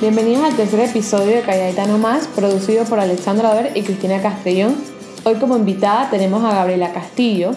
Bienvenidos 0.00 0.44
al 0.44 0.54
tercer 0.54 0.78
episodio 0.78 1.34
de 1.34 1.42
Calladita 1.42 1.84
No 1.88 1.98
Más, 1.98 2.28
producido 2.28 2.84
por 2.84 3.00
Alexandra 3.00 3.48
Dover 3.48 3.72
y 3.74 3.82
Cristina 3.82 4.22
Castellón. 4.22 4.76
Hoy 5.24 5.34
como 5.40 5.56
invitada 5.56 6.08
tenemos 6.08 6.44
a 6.44 6.54
Gabriela 6.54 6.92
Castillo. 6.92 7.50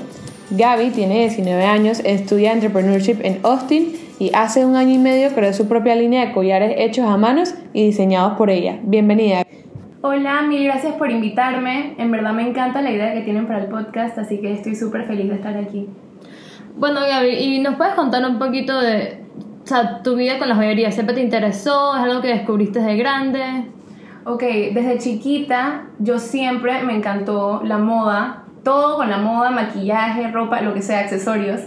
Gaby 0.49 0.89
tiene 0.89 1.19
19 1.19 1.63
años, 1.63 2.01
estudia 2.03 2.51
Entrepreneurship 2.53 3.17
en 3.21 3.41
Austin 3.43 3.93
y 4.17 4.31
hace 4.33 4.65
un 4.65 4.75
año 4.75 4.95
y 4.95 4.97
medio 4.97 5.29
creó 5.35 5.53
su 5.53 5.67
propia 5.67 5.95
línea 5.95 6.25
de 6.25 6.33
collares 6.33 6.73
hechos 6.77 7.05
a 7.05 7.15
manos 7.15 7.53
y 7.73 7.85
diseñados 7.85 8.39
por 8.39 8.49
ella. 8.49 8.79
Bienvenida. 8.81 9.45
Hola, 10.01 10.41
mil 10.41 10.63
gracias 10.63 10.95
por 10.95 11.11
invitarme. 11.11 11.93
En 11.99 12.09
verdad 12.09 12.33
me 12.33 12.41
encanta 12.41 12.81
la 12.81 12.89
idea 12.89 13.13
que 13.13 13.21
tienen 13.21 13.45
para 13.45 13.59
el 13.59 13.67
podcast, 13.67 14.17
así 14.17 14.39
que 14.39 14.51
estoy 14.51 14.73
súper 14.73 15.05
feliz 15.05 15.29
de 15.29 15.35
estar 15.35 15.55
aquí. 15.55 15.87
Bueno, 16.75 17.01
Gaby, 17.01 17.35
¿y 17.35 17.59
nos 17.59 17.75
puedes 17.75 17.93
contar 17.93 18.25
un 18.27 18.39
poquito 18.39 18.81
de 18.81 19.21
sea, 19.71 20.03
tu 20.03 20.15
vida 20.15 20.37
con 20.37 20.49
la 20.49 20.55
joyería? 20.55 20.91
¿Siempre 20.91 21.15
te 21.15 21.21
interesó? 21.21 21.95
¿Es 21.95 22.01
algo 22.01 22.21
que 22.21 22.29
descubriste 22.29 22.79
de 22.79 22.97
grande? 22.97 23.65
Ok, 24.25 24.43
desde 24.73 24.99
chiquita 24.99 25.85
yo 25.99 26.19
siempre 26.19 26.83
me 26.83 26.95
encantó 26.95 27.61
la 27.63 27.77
moda, 27.77 28.43
todo 28.63 28.97
con 28.97 29.09
la 29.09 29.17
moda, 29.17 29.49
maquillaje, 29.49 30.29
ropa, 30.31 30.61
lo 30.61 30.73
que 30.73 30.81
sea, 30.81 30.99
accesorios. 30.99 31.61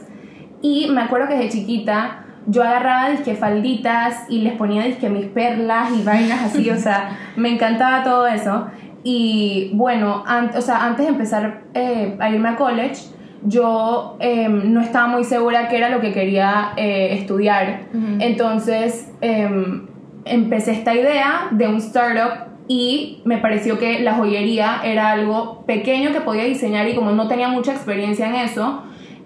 Y 0.62 0.88
me 0.90 1.02
acuerdo 1.02 1.28
que 1.28 1.34
desde 1.34 1.50
chiquita 1.50 2.24
yo 2.46 2.62
agarraba 2.62 3.10
disque 3.10 3.34
falditas 3.34 4.24
y 4.28 4.42
les 4.42 4.54
ponía 4.54 4.84
disque 4.84 5.08
mis 5.08 5.26
perlas 5.26 5.90
y 5.92 6.02
vainas 6.02 6.42
así, 6.42 6.70
o 6.70 6.76
sea, 6.76 7.18
me 7.36 7.52
encantaba 7.52 8.04
todo 8.04 8.26
eso. 8.26 8.66
Y 9.02 9.70
bueno, 9.74 10.24
o 10.56 10.60
sea, 10.60 10.84
antes 10.84 11.06
de 11.06 11.12
empezar 11.12 11.62
eh, 11.74 12.16
a 12.20 12.30
irme 12.30 12.50
a 12.50 12.56
college, 12.56 12.96
yo 13.44 14.16
em, 14.20 14.72
no 14.72 14.80
estaba 14.80 15.06
muy 15.06 15.24
segura 15.24 15.68
qué 15.68 15.76
era 15.76 15.90
lo 15.90 16.00
que 16.00 16.12
quería 16.12 16.72
eh, 16.76 17.14
estudiar. 17.18 17.82
Entonces 18.18 19.12
em, 19.20 19.86
empecé 20.24 20.72
esta 20.72 20.94
idea 20.94 21.48
de 21.50 21.68
un 21.68 21.76
startup 21.76 22.48
y 22.66 23.20
me 23.24 23.38
pareció 23.38 23.78
que 23.78 24.00
la 24.00 24.14
joyería 24.14 24.80
era 24.82 25.10
algo 25.10 25.64
pequeño 25.66 26.12
que 26.12 26.20
podía 26.20 26.44
diseñar 26.44 26.88
y 26.88 26.94
como 26.94 27.10
no 27.10 27.28
tenía 27.28 27.48
mucha 27.48 27.72
experiencia 27.72 28.28
en 28.28 28.36
eso, 28.36 28.82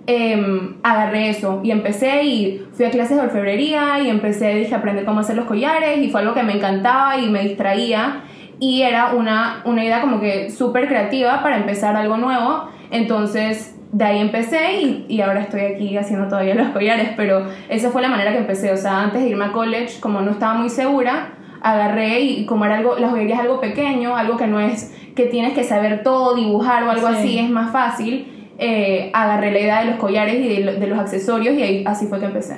em, 0.07 0.79
agarré 0.83 1.31
eso 1.31 1.61
y 1.63 1.71
empecé 1.71 2.25
y 2.25 2.67
fui 2.73 2.87
a 2.87 2.91
clases 2.91 3.17
de 3.17 3.23
orfebrería 3.23 4.01
y 4.01 4.11
empecé, 4.11 4.55
dije, 4.55 4.75
a 4.75 4.79
aprender 4.79 5.05
cómo 5.05 5.21
hacer 5.21 5.37
los 5.37 5.47
collares 5.47 5.99
y 5.99 6.11
fue 6.11 6.23
algo 6.23 6.35
que 6.35 6.43
me 6.43 6.55
encantaba 6.55 7.17
y 7.19 7.29
me 7.29 7.43
distraía 7.43 8.23
y 8.59 8.83
era 8.83 9.15
una, 9.15 9.63
una 9.65 9.85
idea 9.85 10.01
como 10.01 10.21
que 10.21 10.51
súper 10.51 10.89
creativa 10.89 11.41
para 11.45 11.59
empezar 11.59 11.95
algo 11.95 12.17
nuevo. 12.17 12.69
Entonces 12.91 13.78
de 13.93 14.05
ahí 14.05 14.19
empecé 14.19 14.81
y, 14.83 15.07
y, 15.09 15.21
ahora 15.21 15.41
estoy 15.41 15.63
aquí 15.63 15.97
haciendo 15.97 16.29
todavía 16.29 16.55
los 16.55 16.69
collares, 16.69 17.11
pero 17.17 17.47
esa 17.69 17.91
fue 17.91 18.03
la 18.03 18.09
manera 18.09 18.33
que 18.33 18.39
empecé, 18.39 18.71
o 18.71 18.77
sea, 18.77 19.03
antes 19.03 19.23
de 19.23 19.29
irme 19.29 19.47
a 19.47 19.53
college, 19.53 19.99
como 20.01 20.21
no 20.21 20.33
estaba 20.33 20.55
muy 20.55 20.69
segura, 20.69 21.33
agarré 21.63 22.21
y 22.21 22.47
como 22.47 22.65
era 22.65 22.79
algo, 22.79 22.99
la 22.99 23.09
joyería 23.09 23.37
es 23.37 23.41
algo 23.41 23.61
pequeño, 23.61 24.17
algo 24.17 24.37
que 24.37 24.47
no 24.47 24.61
es 24.61 24.95
que 25.15 25.27
tienes 25.27 25.53
que 25.53 25.65
saber 25.65 26.03
todo, 26.03 26.35
dibujar 26.35 26.85
o 26.85 26.91
algo 26.91 27.07
así, 27.07 27.39
es 27.39 27.51
más 27.51 27.73
fácil, 27.73 28.53
eh, 28.59 29.11
agarré 29.13 29.53
la 29.53 29.61
idea 29.61 29.81
de 29.81 29.87
los 29.87 29.97
collares 29.97 30.35
y 30.35 30.63
de, 30.63 30.87
los 30.87 30.99
accesorios 30.99 31.57
y 31.57 31.63
ahí, 31.63 31.85
así 31.87 32.07
fue 32.07 32.21
que 32.21 32.27
empecé. 32.27 32.57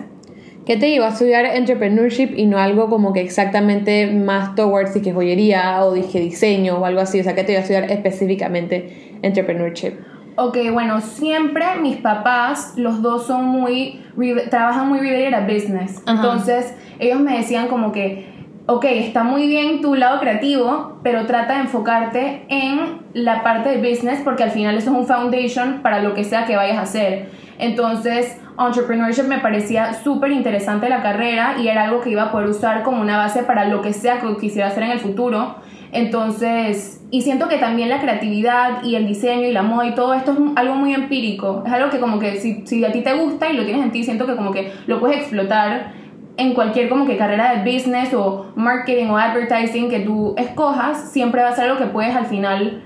¿Qué 0.66 0.76
te 0.76 0.90
llevó 0.90 1.06
a 1.06 1.08
estudiar 1.08 1.46
entrepreneurship 1.46 2.34
y 2.36 2.46
no 2.46 2.58
algo 2.58 2.90
como 2.90 3.12
que 3.12 3.22
exactamente 3.22 4.06
más 4.06 4.54
towards 4.54 4.92
que 5.00 5.12
joyería 5.12 5.82
o 5.84 5.94
dije 5.94 6.20
diseño 6.20 6.78
o 6.78 6.84
algo 6.84 7.00
así? 7.00 7.18
O 7.18 7.24
sea, 7.24 7.34
¿qué 7.34 7.44
te 7.44 7.52
llevó 7.52 7.60
a 7.60 7.62
estudiar 7.62 7.90
específicamente 7.90 9.18
entrepreneurship? 9.22 9.94
Ok, 10.42 10.56
bueno, 10.72 11.02
siempre 11.02 11.66
mis 11.82 11.98
papás, 11.98 12.72
los 12.76 13.02
dos 13.02 13.26
son 13.26 13.44
muy, 13.44 14.02
trabajan 14.48 14.88
muy 14.88 14.98
related 14.98 15.34
a 15.34 15.40
business. 15.40 16.02
Entonces, 16.06 16.74
ellos 16.98 17.20
me 17.20 17.36
decían 17.36 17.68
como 17.68 17.92
que, 17.92 18.26
ok, 18.64 18.86
está 18.86 19.22
muy 19.22 19.46
bien 19.46 19.82
tu 19.82 19.94
lado 19.94 20.18
creativo, 20.18 20.98
pero 21.02 21.26
trata 21.26 21.56
de 21.56 21.60
enfocarte 21.60 22.46
en 22.48 23.02
la 23.12 23.42
parte 23.42 23.68
de 23.68 23.86
business 23.86 24.20
porque 24.24 24.42
al 24.42 24.50
final 24.50 24.78
eso 24.78 24.90
es 24.90 24.96
un 24.96 25.06
foundation 25.06 25.80
para 25.82 26.00
lo 26.00 26.14
que 26.14 26.24
sea 26.24 26.46
que 26.46 26.56
vayas 26.56 26.78
a 26.78 26.82
hacer. 26.82 27.28
Entonces, 27.58 28.40
entrepreneurship 28.58 29.24
me 29.24 29.40
parecía 29.40 29.92
súper 29.92 30.30
interesante 30.30 30.88
la 30.88 31.02
carrera 31.02 31.56
y 31.58 31.68
era 31.68 31.84
algo 31.84 32.00
que 32.00 32.08
iba 32.08 32.22
a 32.22 32.32
poder 32.32 32.48
usar 32.48 32.82
como 32.82 33.02
una 33.02 33.18
base 33.18 33.42
para 33.42 33.66
lo 33.66 33.82
que 33.82 33.92
sea 33.92 34.20
que 34.20 34.36
quisiera 34.38 34.68
hacer 34.68 34.84
en 34.84 34.92
el 34.92 35.00
futuro. 35.00 35.56
Entonces, 35.92 37.04
y 37.10 37.22
siento 37.22 37.48
que 37.48 37.56
también 37.56 37.88
la 37.88 38.00
creatividad 38.00 38.84
y 38.84 38.94
el 38.94 39.06
diseño 39.06 39.48
y 39.48 39.52
la 39.52 39.62
moda 39.62 39.86
y 39.86 39.94
todo 39.94 40.14
esto 40.14 40.32
es 40.32 40.38
algo 40.54 40.76
muy 40.76 40.94
empírico. 40.94 41.64
Es 41.66 41.72
algo 41.72 41.90
que 41.90 41.98
como 41.98 42.20
que 42.20 42.36
si, 42.38 42.64
si 42.66 42.84
a 42.84 42.92
ti 42.92 43.00
te 43.00 43.12
gusta 43.14 43.50
y 43.50 43.56
lo 43.56 43.64
tienes 43.64 43.84
en 43.84 43.90
ti, 43.90 44.04
siento 44.04 44.26
que 44.26 44.36
como 44.36 44.52
que 44.52 44.72
lo 44.86 45.00
puedes 45.00 45.18
explotar 45.18 45.92
en 46.36 46.54
cualquier 46.54 46.88
como 46.88 47.06
que 47.06 47.16
carrera 47.16 47.54
de 47.54 47.70
business 47.70 48.14
o 48.14 48.52
marketing 48.54 49.08
o 49.08 49.18
advertising 49.18 49.90
que 49.90 50.00
tú 50.00 50.34
escojas, 50.38 51.10
siempre 51.10 51.42
va 51.42 51.48
a 51.48 51.54
ser 51.54 51.64
algo 51.64 51.78
que 51.78 51.86
puedes 51.86 52.14
al 52.14 52.26
final 52.26 52.84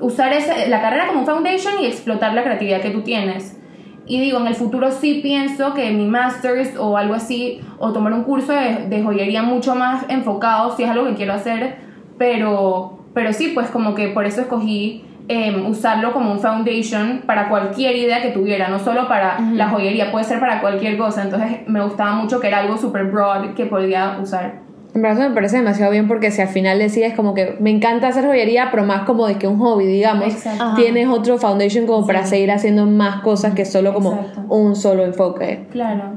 usar 0.00 0.32
ese, 0.32 0.68
la 0.68 0.80
carrera 0.80 1.08
como 1.08 1.26
foundation 1.26 1.74
y 1.82 1.86
explotar 1.86 2.32
la 2.32 2.44
creatividad 2.44 2.80
que 2.80 2.90
tú 2.90 3.02
tienes. 3.02 3.60
Y 4.06 4.20
digo, 4.20 4.38
en 4.38 4.46
el 4.46 4.54
futuro 4.54 4.92
sí 4.92 5.18
pienso 5.20 5.74
que 5.74 5.90
mi 5.90 6.06
master's 6.06 6.76
o 6.78 6.96
algo 6.96 7.14
así, 7.14 7.60
o 7.78 7.92
tomar 7.92 8.12
un 8.12 8.22
curso 8.22 8.52
de, 8.52 8.86
de 8.88 9.02
joyería 9.02 9.42
mucho 9.42 9.74
más 9.74 10.04
enfocado, 10.08 10.76
si 10.76 10.84
es 10.84 10.88
algo 10.88 11.06
que 11.06 11.14
quiero 11.14 11.32
hacer, 11.32 11.85
pero, 12.18 12.98
pero 13.14 13.32
sí, 13.32 13.52
pues 13.54 13.68
como 13.68 13.94
que 13.94 14.08
por 14.08 14.26
eso 14.26 14.42
escogí 14.42 15.04
em, 15.28 15.66
usarlo 15.66 16.12
como 16.12 16.32
un 16.32 16.40
foundation 16.40 17.22
para 17.26 17.48
cualquier 17.48 17.96
idea 17.96 18.22
que 18.22 18.30
tuviera, 18.30 18.68
no 18.68 18.78
solo 18.78 19.08
para 19.08 19.40
la 19.40 19.68
joyería, 19.68 20.12
puede 20.12 20.24
ser 20.24 20.40
para 20.40 20.60
cualquier 20.60 20.96
cosa. 20.96 21.22
Entonces 21.22 21.66
me 21.66 21.82
gustaba 21.82 22.12
mucho 22.12 22.40
que 22.40 22.48
era 22.48 22.58
algo 22.58 22.76
super 22.76 23.04
broad 23.04 23.54
que 23.54 23.66
podía 23.66 24.18
usar. 24.22 24.66
En 24.94 25.02
verdad 25.02 25.28
me 25.28 25.34
parece 25.34 25.58
demasiado 25.58 25.92
bien 25.92 26.08
porque 26.08 26.30
si 26.30 26.40
al 26.40 26.48
final 26.48 26.78
decides 26.78 27.12
como 27.14 27.34
que 27.34 27.56
me 27.60 27.68
encanta 27.68 28.08
hacer 28.08 28.24
joyería, 28.24 28.68
pero 28.70 28.82
más 28.84 29.02
como 29.02 29.26
de 29.26 29.36
que 29.36 29.46
un 29.46 29.58
hobby, 29.58 29.84
digamos, 29.84 30.34
tienes 30.74 31.06
otro 31.08 31.36
foundation 31.36 31.86
como 31.86 32.06
para 32.06 32.24
seguir 32.24 32.50
haciendo 32.50 32.86
más 32.86 33.20
cosas 33.20 33.52
que 33.52 33.66
solo 33.66 33.92
como 33.92 34.18
un 34.48 34.74
solo 34.74 35.04
enfoque. 35.04 35.66
Claro. 35.70 36.12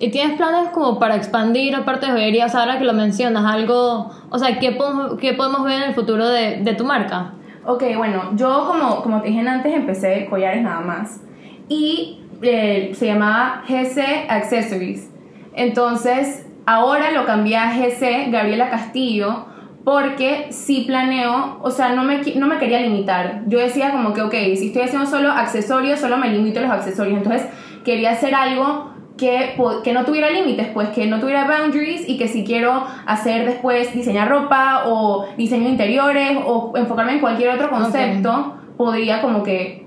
¿Y 0.00 0.10
tienes 0.10 0.36
planes 0.36 0.70
como 0.70 0.98
para 0.98 1.14
expandir 1.14 1.74
aparte 1.76 2.06
de 2.06 2.12
joyería? 2.12 2.46
ahora 2.46 2.78
que 2.78 2.84
lo 2.84 2.94
mencionas, 2.94 3.44
algo, 3.44 4.10
o 4.28 4.38
sea, 4.38 4.58
¿qué 4.58 4.72
podemos, 4.72 5.18
qué 5.18 5.34
podemos 5.34 5.64
ver 5.64 5.82
en 5.82 5.88
el 5.90 5.94
futuro 5.94 6.28
de, 6.28 6.62
de, 6.62 6.74
tu 6.74 6.84
marca? 6.84 7.34
Ok, 7.64 7.84
bueno, 7.96 8.32
yo 8.34 8.66
como, 8.66 9.02
como 9.02 9.22
te 9.22 9.28
dije 9.28 9.48
antes, 9.48 9.72
empecé 9.72 10.26
collares 10.28 10.62
nada 10.62 10.80
más. 10.80 11.20
Y 11.68 12.20
eh, 12.42 12.92
se 12.94 13.06
llamaba 13.06 13.62
GC 13.68 14.26
Accessories. 14.28 15.10
Entonces, 15.54 16.46
ahora 16.66 17.12
lo 17.12 17.24
cambié 17.24 17.56
a 17.56 17.72
GC 17.72 18.30
Gabriela 18.30 18.70
Castillo 18.70 19.46
porque 19.84 20.48
sí 20.50 20.84
planeo, 20.86 21.58
o 21.62 21.70
sea, 21.70 21.90
no 21.90 22.02
me, 22.02 22.20
no 22.36 22.46
me 22.46 22.58
quería 22.58 22.80
limitar. 22.80 23.42
Yo 23.46 23.60
decía 23.60 23.92
como 23.92 24.12
que, 24.12 24.22
ok, 24.22 24.32
si 24.56 24.68
estoy 24.68 24.82
haciendo 24.82 25.06
solo 25.06 25.30
accesorios, 25.30 26.00
solo 26.00 26.16
me 26.16 26.30
limito 26.30 26.58
a 26.58 26.62
los 26.62 26.72
accesorios. 26.72 27.18
Entonces, 27.18 27.46
quería 27.84 28.12
hacer 28.12 28.34
algo 28.34 28.93
que, 29.16 29.54
que 29.84 29.92
no 29.92 30.04
tuviera 30.04 30.30
límites, 30.30 30.68
pues 30.74 30.88
que 30.90 31.06
no 31.06 31.20
tuviera 31.20 31.46
boundaries 31.46 32.08
y 32.08 32.16
que 32.16 32.28
si 32.28 32.44
quiero 32.44 32.84
hacer 33.06 33.46
después 33.46 33.94
diseñar 33.94 34.28
ropa 34.28 34.84
o 34.86 35.26
diseño 35.36 35.68
interiores 35.68 36.38
o 36.44 36.72
enfocarme 36.76 37.12
en 37.12 37.20
cualquier 37.20 37.50
otro 37.50 37.70
concepto, 37.70 38.54
podría 38.76 39.22
como 39.22 39.42
que 39.42 39.83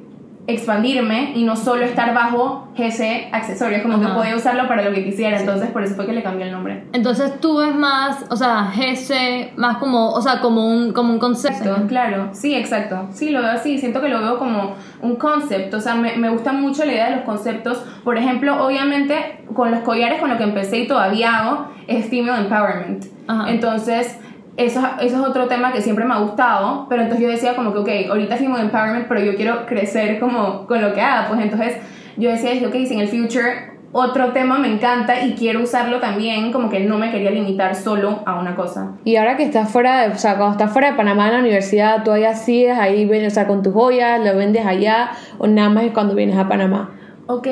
expandirme 0.48 1.34
y 1.36 1.44
no 1.44 1.58
solo 1.58 1.84
estar 1.84 2.14
bajo 2.14 2.70
GC 2.78 3.30
accesorios, 3.34 3.82
como 3.82 4.00
que 4.00 4.08
podía 4.08 4.36
usarlo 4.36 4.66
para 4.68 4.82
lo 4.82 4.94
que 4.94 5.04
quisiera, 5.04 5.40
entonces 5.40 5.70
por 5.72 5.84
eso 5.84 5.96
fue 5.96 6.06
que 6.06 6.14
le 6.14 6.24
cambié 6.24 6.46
el 6.46 6.54
nombre. 6.54 6.86
Entonces 6.94 7.40
tú 7.42 7.58
ves 7.58 7.76
más, 7.76 8.26
o 8.30 8.36
sea, 8.38 8.72
GC 8.74 9.58
más 9.58 9.78
como, 9.78 10.12
o 10.12 10.22
sea, 10.22 10.40
como 10.40 10.66
un, 10.66 10.94
como 10.94 11.12
un 11.12 11.20
concepto. 11.20 11.76
Claro, 11.88 12.30
sí, 12.32 12.56
exacto, 12.56 13.08
sí, 13.12 13.30
lo 13.30 13.42
veo 13.42 13.52
así, 13.52 13.78
siento 13.78 14.00
que 14.00 14.08
lo 14.08 14.22
veo 14.22 14.40
como 14.40 14.76
un 15.02 15.18
concepto, 15.18 15.78
o 15.78 15.82
sea, 15.82 15.96
me, 15.96 16.16
me 16.16 16.30
gusta 16.30 16.54
mucho 16.54 16.86
la 16.86 16.94
idea 16.94 17.10
de 17.10 17.18
los 17.18 17.26
conceptos, 17.26 17.84
por 18.06 18.18
ejemplo, 18.18 18.66
obviamente 18.66 19.44
con 19.54 19.70
los 19.72 19.82
collares 19.82 20.22
con 20.22 20.30
lo 20.30 20.38
que 20.38 20.44
empecé 20.44 20.80
y 20.80 20.88
todavía 20.88 21.40
hago 21.40 21.68
es 21.88 22.10
female 22.10 22.44
empowerment, 22.44 23.06
entonces 23.48 24.18
eso, 24.58 24.82
eso 25.00 25.22
es 25.22 25.28
otro 25.28 25.48
tema 25.48 25.72
que 25.72 25.82
siempre 25.82 26.04
me 26.04 26.16
ha 26.16 26.18
gustado, 26.18 26.88
pero 26.90 27.04
entonces 27.04 27.24
yo 27.26 27.32
decía 27.32 27.56
como 27.56 27.72
que, 27.74 27.80
ok, 27.80 28.10
ahorita 28.10 28.36
firmo 28.38 28.58
empowerment, 28.58 29.08
pero 29.08 29.22
yo 29.22 29.36
quiero 29.36 29.66
crecer 29.68 30.20
como 30.20 30.66
con 30.66 30.82
lo 30.82 30.94
que 30.94 31.02
haga, 31.02 31.28
pues 31.28 31.40
entonces 31.40 31.78
yo 32.18 32.32
decía, 32.32 32.68
ok, 32.68 32.74
si 32.74 32.94
en 32.96 33.00
el 33.02 33.08
future 33.08 33.78
otro 33.92 34.34
tema 34.34 34.58
me 34.58 34.72
encanta 34.72 35.24
y 35.24 35.34
quiero 35.34 35.62
usarlo 35.62 36.00
también, 36.00 36.52
como 36.52 36.70
que 36.70 36.82
no 36.82 36.98
me 36.98 37.12
quería 37.12 37.32
limitar 37.32 37.76
solo 37.76 38.22
a 38.26 38.40
una 38.40 38.56
cosa. 38.56 38.94
Y 39.04 39.16
ahora 39.16 39.38
que 39.38 39.44
estás 39.44 39.72
fuera, 39.72 40.02
de, 40.02 40.14
o 40.14 40.18
sea, 40.18 40.38
cuando 40.38 40.54
estás 40.54 40.72
fuera 40.72 40.92
de 40.92 40.98
Panamá 40.98 41.28
en 41.28 41.34
la 41.34 41.40
universidad, 41.40 42.04
¿tú 42.04 42.12
allá 42.12 42.36
sigues 42.36 42.78
ahí, 42.78 43.10
o 43.26 43.30
sea, 43.30 43.48
con 43.48 43.64
tus 43.64 43.74
joyas, 43.74 44.20
lo 44.20 44.36
vendes 44.36 44.66
allá 44.66 45.12
o 45.38 45.48
nada 45.48 45.70
más 45.70 45.84
es 45.86 45.92
cuando 45.94 46.16
vienes 46.16 46.38
a 46.38 46.48
Panamá? 46.48 46.92
Ok, 47.28 47.48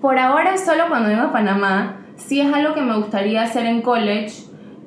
por 0.00 0.18
ahora 0.18 0.56
solo 0.56 0.84
cuando 0.88 1.08
vengo 1.08 1.22
a 1.22 1.32
Panamá, 1.32 1.96
sí 2.16 2.40
es 2.40 2.52
algo 2.52 2.74
que 2.74 2.80
me 2.80 2.96
gustaría 2.96 3.42
hacer 3.42 3.66
en 3.66 3.82
college, 3.82 4.32